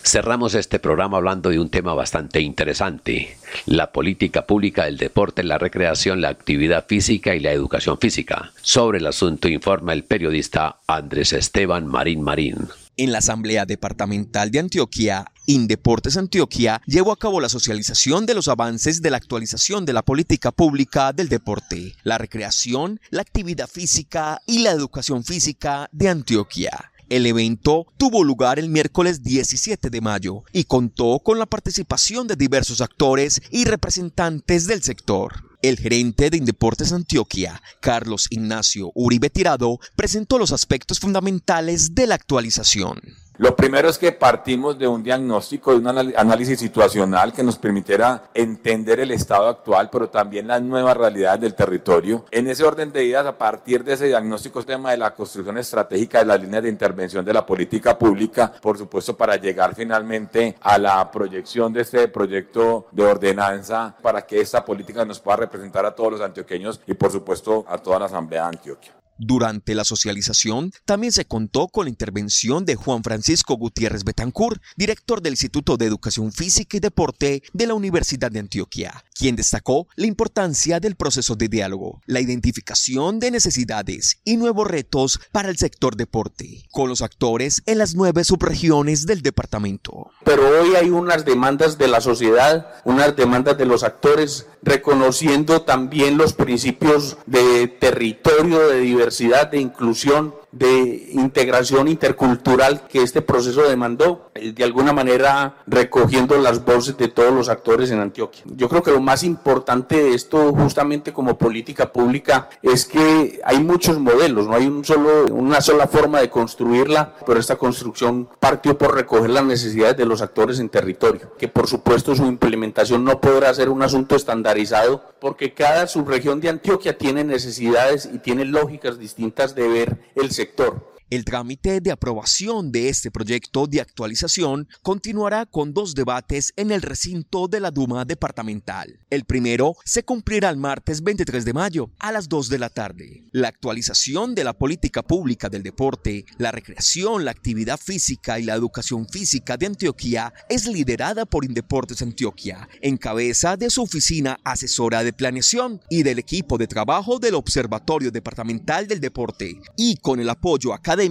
Cerramos 0.04 0.54
este 0.54 0.80
programa 0.80 1.18
hablando 1.18 1.50
de 1.50 1.60
un 1.60 1.70
tema 1.70 1.94
bastante 1.94 2.40
interesante, 2.40 3.36
la 3.66 3.92
política 3.92 4.46
pública 4.46 4.84
del 4.84 4.98
deporte, 4.98 5.44
la 5.44 5.58
recreación, 5.58 6.20
la 6.20 6.28
actividad 6.28 6.86
física 6.86 7.36
y 7.36 7.40
la 7.40 7.52
educación 7.52 7.98
física. 7.98 8.52
Sobre 8.62 8.98
el 8.98 9.06
asunto 9.06 9.48
informa 9.48 9.92
el 9.92 10.04
periodista 10.04 10.80
Andrés 10.88 11.32
Esteban 11.32 11.86
Marín 11.86 12.20
Marín. 12.20 12.68
En 12.96 13.12
la 13.12 13.18
Asamblea 13.18 13.64
Departamental 13.64 14.50
de 14.50 14.58
Antioquia, 14.58 15.24
Indeportes 15.46 16.16
Antioquia 16.16 16.82
llevó 16.86 17.12
a 17.12 17.16
cabo 17.16 17.40
la 17.40 17.48
socialización 17.48 18.26
de 18.26 18.34
los 18.34 18.48
avances 18.48 19.02
de 19.02 19.10
la 19.10 19.16
actualización 19.16 19.86
de 19.86 19.92
la 19.92 20.02
política 20.02 20.52
pública 20.52 21.12
del 21.12 21.28
deporte, 21.28 21.94
la 22.02 22.18
recreación, 22.18 23.00
la 23.10 23.22
actividad 23.22 23.68
física 23.68 24.42
y 24.46 24.58
la 24.58 24.72
educación 24.72 25.24
física 25.24 25.88
de 25.90 26.10
Antioquia. 26.10 26.91
El 27.12 27.26
evento 27.26 27.88
tuvo 27.98 28.24
lugar 28.24 28.58
el 28.58 28.70
miércoles 28.70 29.22
17 29.22 29.90
de 29.90 30.00
mayo 30.00 30.44
y 30.50 30.64
contó 30.64 31.18
con 31.18 31.38
la 31.38 31.44
participación 31.44 32.26
de 32.26 32.36
diversos 32.36 32.80
actores 32.80 33.42
y 33.50 33.66
representantes 33.66 34.66
del 34.66 34.82
sector. 34.82 35.44
El 35.60 35.78
gerente 35.78 36.30
de 36.30 36.38
Indeportes 36.38 36.90
Antioquia, 36.90 37.60
Carlos 37.82 38.28
Ignacio 38.30 38.92
Uribe 38.94 39.28
Tirado, 39.28 39.78
presentó 39.94 40.38
los 40.38 40.52
aspectos 40.52 41.00
fundamentales 41.00 41.94
de 41.94 42.06
la 42.06 42.14
actualización. 42.14 42.98
Lo 43.42 43.56
primero 43.56 43.88
es 43.88 43.98
que 43.98 44.12
partimos 44.12 44.78
de 44.78 44.86
un 44.86 45.02
diagnóstico, 45.02 45.72
de 45.72 45.78
un 45.78 45.88
análisis 45.88 46.60
situacional 46.60 47.32
que 47.32 47.42
nos 47.42 47.58
permitiera 47.58 48.30
entender 48.34 49.00
el 49.00 49.10
estado 49.10 49.48
actual, 49.48 49.90
pero 49.90 50.08
también 50.08 50.46
las 50.46 50.62
nuevas 50.62 50.96
realidades 50.96 51.40
del 51.40 51.56
territorio. 51.56 52.24
En 52.30 52.46
ese 52.46 52.62
orden 52.62 52.92
de 52.92 53.04
ideas, 53.04 53.26
a 53.26 53.36
partir 53.36 53.82
de 53.82 53.94
ese 53.94 54.06
diagnóstico, 54.06 54.60
el 54.60 54.66
tema 54.66 54.92
de 54.92 54.98
la 54.98 55.12
construcción 55.12 55.58
estratégica 55.58 56.20
de 56.20 56.26
las 56.26 56.40
líneas 56.40 56.62
de 56.62 56.68
intervención 56.68 57.24
de 57.24 57.32
la 57.32 57.44
política 57.44 57.98
pública, 57.98 58.52
por 58.62 58.78
supuesto, 58.78 59.16
para 59.16 59.34
llegar 59.34 59.74
finalmente 59.74 60.54
a 60.60 60.78
la 60.78 61.10
proyección 61.10 61.72
de 61.72 61.80
este 61.80 62.06
proyecto 62.06 62.86
de 62.92 63.02
ordenanza 63.02 63.96
para 64.00 64.22
que 64.22 64.40
esta 64.40 64.64
política 64.64 65.04
nos 65.04 65.18
pueda 65.18 65.38
representar 65.38 65.84
a 65.84 65.96
todos 65.96 66.12
los 66.12 66.20
antioqueños 66.20 66.80
y, 66.86 66.94
por 66.94 67.10
supuesto, 67.10 67.64
a 67.66 67.76
toda 67.78 67.98
la 67.98 68.04
Asamblea 68.04 68.42
de 68.42 68.48
Antioquia. 68.50 69.01
Durante 69.24 69.76
la 69.76 69.84
socialización 69.84 70.72
también 70.84 71.12
se 71.12 71.26
contó 71.26 71.68
con 71.68 71.84
la 71.84 71.90
intervención 71.90 72.64
de 72.64 72.74
Juan 72.74 73.04
Francisco 73.04 73.54
Gutiérrez 73.54 74.02
Betancourt, 74.02 74.60
director 74.76 75.22
del 75.22 75.34
Instituto 75.34 75.76
de 75.76 75.86
Educación 75.86 76.32
Física 76.32 76.76
y 76.76 76.80
Deporte 76.80 77.44
de 77.52 77.66
la 77.68 77.74
Universidad 77.74 78.32
de 78.32 78.40
Antioquia, 78.40 79.04
quien 79.14 79.36
destacó 79.36 79.86
la 79.94 80.06
importancia 80.06 80.80
del 80.80 80.96
proceso 80.96 81.36
de 81.36 81.46
diálogo, 81.46 82.00
la 82.06 82.18
identificación 82.18 83.20
de 83.20 83.30
necesidades 83.30 84.18
y 84.24 84.38
nuevos 84.38 84.66
retos 84.66 85.20
para 85.30 85.50
el 85.50 85.56
sector 85.56 85.94
deporte, 85.94 86.64
con 86.72 86.88
los 86.88 87.00
actores 87.00 87.62
en 87.66 87.78
las 87.78 87.94
nueve 87.94 88.24
subregiones 88.24 89.06
del 89.06 89.22
departamento. 89.22 90.10
Pero 90.24 90.48
hoy 90.48 90.74
hay 90.74 90.90
unas 90.90 91.24
demandas 91.24 91.78
de 91.78 91.86
la 91.86 92.00
sociedad, 92.00 92.66
unas 92.84 93.14
demandas 93.14 93.56
de 93.56 93.66
los 93.66 93.84
actores, 93.84 94.46
reconociendo 94.64 95.62
también 95.62 96.16
los 96.16 96.32
principios 96.32 97.18
de 97.26 97.68
territorio, 97.68 98.66
de 98.68 98.80
diversidad, 98.80 99.11
de 99.50 99.60
inclusión 99.60 100.34
de 100.52 101.08
integración 101.12 101.88
intercultural 101.88 102.86
que 102.86 103.02
este 103.02 103.22
proceso 103.22 103.62
demandó, 103.62 104.30
eh, 104.34 104.52
de 104.52 104.64
alguna 104.64 104.92
manera 104.92 105.56
recogiendo 105.66 106.38
las 106.38 106.64
voces 106.64 106.96
de 106.98 107.08
todos 107.08 107.32
los 107.32 107.48
actores 107.48 107.90
en 107.90 108.00
Antioquia. 108.00 108.42
Yo 108.44 108.68
creo 108.68 108.82
que 108.82 108.90
lo 108.90 109.00
más 109.00 109.24
importante 109.24 109.96
de 109.96 110.14
esto, 110.14 110.52
justamente 110.52 111.12
como 111.12 111.38
política 111.38 111.90
pública, 111.92 112.50
es 112.62 112.84
que 112.84 113.40
hay 113.44 113.60
muchos 113.60 113.98
modelos, 113.98 114.46
no 114.46 114.54
hay 114.54 114.66
una 114.66 115.60
sola 115.60 115.88
forma 115.88 116.20
de 116.20 116.28
construirla, 116.28 117.14
pero 117.26 117.40
esta 117.40 117.56
construcción 117.56 118.28
partió 118.38 118.76
por 118.76 118.94
recoger 118.94 119.30
las 119.30 119.44
necesidades 119.44 119.96
de 119.96 120.04
los 120.04 120.20
actores 120.20 120.60
en 120.60 120.68
territorio, 120.68 121.32
que 121.38 121.48
por 121.48 121.66
supuesto 121.66 122.14
su 122.14 122.26
implementación 122.26 123.04
no 123.04 123.20
podrá 123.20 123.52
ser 123.54 123.70
un 123.70 123.82
asunto 123.82 124.16
estandarizado, 124.16 125.02
porque 125.18 125.54
cada 125.54 125.86
subregión 125.86 126.40
de 126.40 126.50
Antioquia 126.50 126.98
tiene 126.98 127.24
necesidades 127.24 128.08
y 128.12 128.18
tiene 128.18 128.44
lógicas 128.44 128.98
distintas 128.98 129.54
de 129.54 129.68
ver 129.68 129.98
el 130.14 130.30
sector. 130.42 130.91
El 131.12 131.26
trámite 131.26 131.82
de 131.82 131.90
aprobación 131.90 132.72
de 132.72 132.88
este 132.88 133.10
proyecto 133.10 133.66
de 133.66 133.82
actualización 133.82 134.66
continuará 134.80 135.44
con 135.44 135.74
dos 135.74 135.94
debates 135.94 136.54
en 136.56 136.70
el 136.70 136.80
recinto 136.80 137.48
de 137.48 137.60
la 137.60 137.70
Duma 137.70 138.06
departamental. 138.06 138.98
El 139.10 139.26
primero 139.26 139.76
se 139.84 140.04
cumplirá 140.04 140.48
el 140.48 140.56
martes 140.56 141.02
23 141.02 141.44
de 141.44 141.52
mayo 141.52 141.90
a 141.98 142.12
las 142.12 142.30
2 142.30 142.48
de 142.48 142.58
la 142.58 142.70
tarde. 142.70 143.26
La 143.30 143.48
actualización 143.48 144.34
de 144.34 144.44
la 144.44 144.54
política 144.54 145.02
pública 145.02 145.50
del 145.50 145.62
deporte, 145.62 146.24
la 146.38 146.50
recreación, 146.50 147.26
la 147.26 147.32
actividad 147.32 147.78
física 147.78 148.38
y 148.38 148.44
la 148.44 148.54
educación 148.54 149.06
física 149.06 149.58
de 149.58 149.66
Antioquia 149.66 150.32
es 150.48 150.66
liderada 150.66 151.26
por 151.26 151.44
Indeportes 151.44 152.00
Antioquia, 152.00 152.70
en 152.80 152.96
cabeza 152.96 153.58
de 153.58 153.68
su 153.68 153.82
oficina 153.82 154.40
asesora 154.44 155.04
de 155.04 155.12
planeación 155.12 155.82
y 155.90 156.04
del 156.04 156.18
equipo 156.18 156.56
de 156.56 156.68
trabajo 156.68 157.18
del 157.18 157.34
Observatorio 157.34 158.10
Departamental 158.10 158.88
del 158.88 159.00
Deporte 159.00 159.60
y 159.76 159.96
con 159.96 160.18
el 160.18 160.30
apoyo 160.30 160.72
académico 160.72 161.01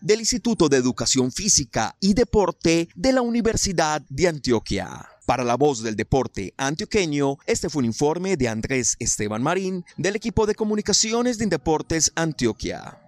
del 0.00 0.20
Instituto 0.20 0.68
de 0.68 0.76
Educación 0.76 1.30
Física 1.30 1.96
y 2.00 2.14
Deporte 2.14 2.88
de 2.94 3.12
la 3.12 3.22
Universidad 3.22 4.02
de 4.08 4.28
Antioquia. 4.28 5.08
Para 5.26 5.44
la 5.44 5.56
voz 5.56 5.82
del 5.82 5.94
deporte 5.94 6.54
antioqueño, 6.56 7.36
este 7.46 7.68
fue 7.68 7.80
un 7.80 7.86
informe 7.86 8.36
de 8.36 8.48
Andrés 8.48 8.96
Esteban 8.98 9.42
Marín 9.42 9.84
del 9.96 10.16
equipo 10.16 10.46
de 10.46 10.54
comunicaciones 10.54 11.38
de 11.38 11.44
Indeportes 11.44 12.12
Antioquia. 12.16 13.07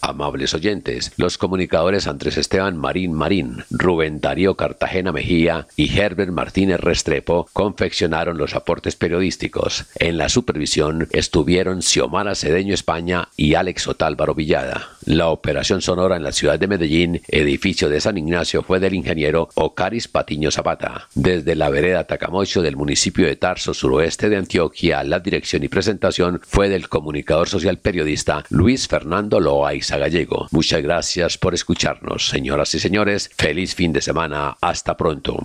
Amables 0.00 0.54
oyentes, 0.54 1.12
los 1.16 1.36
comunicadores 1.36 2.06
Andrés 2.06 2.36
Esteban 2.36 2.76
Marín 2.76 3.12
Marín, 3.12 3.64
Rubén 3.70 4.20
Darío 4.20 4.56
Cartagena 4.56 5.12
Mejía 5.12 5.66
y 5.76 5.98
Herbert 5.98 6.32
Martínez 6.32 6.80
Restrepo 6.80 7.48
confeccionaron 7.52 8.38
los 8.38 8.54
aportes 8.54 8.96
periodísticos. 8.96 9.86
En 9.96 10.16
la 10.16 10.28
supervisión 10.28 11.08
estuvieron 11.12 11.82
Xiomara 11.82 12.34
Cedeño 12.34 12.74
España 12.74 13.28
y 13.36 13.54
Alex 13.54 13.88
Otálvaro 13.88 14.34
Villada. 14.34 14.88
La 15.10 15.30
operación 15.30 15.82
sonora 15.82 16.14
en 16.14 16.22
la 16.22 16.30
ciudad 16.30 16.56
de 16.56 16.68
Medellín, 16.68 17.20
edificio 17.26 17.88
de 17.88 18.00
San 18.00 18.16
Ignacio, 18.16 18.62
fue 18.62 18.78
del 18.78 18.94
ingeniero 18.94 19.48
Ocaris 19.56 20.06
Patiño 20.06 20.52
Zapata. 20.52 21.08
Desde 21.16 21.56
la 21.56 21.68
vereda 21.68 22.04
Tacamocho 22.04 22.62
del 22.62 22.76
municipio 22.76 23.26
de 23.26 23.34
Tarso, 23.34 23.74
suroeste 23.74 24.28
de 24.28 24.36
Antioquia, 24.36 25.02
la 25.02 25.18
dirección 25.18 25.64
y 25.64 25.68
presentación 25.68 26.40
fue 26.46 26.68
del 26.68 26.88
comunicador 26.88 27.48
social 27.48 27.78
periodista 27.78 28.44
Luis 28.50 28.86
Fernando 28.86 29.40
Loaiza 29.40 29.98
Gallego. 29.98 30.46
Muchas 30.52 30.80
gracias 30.80 31.38
por 31.38 31.54
escucharnos, 31.54 32.28
señoras 32.28 32.72
y 32.76 32.78
señores. 32.78 33.32
Feliz 33.36 33.74
fin 33.74 33.92
de 33.92 34.02
semana. 34.02 34.58
Hasta 34.60 34.96
pronto. 34.96 35.44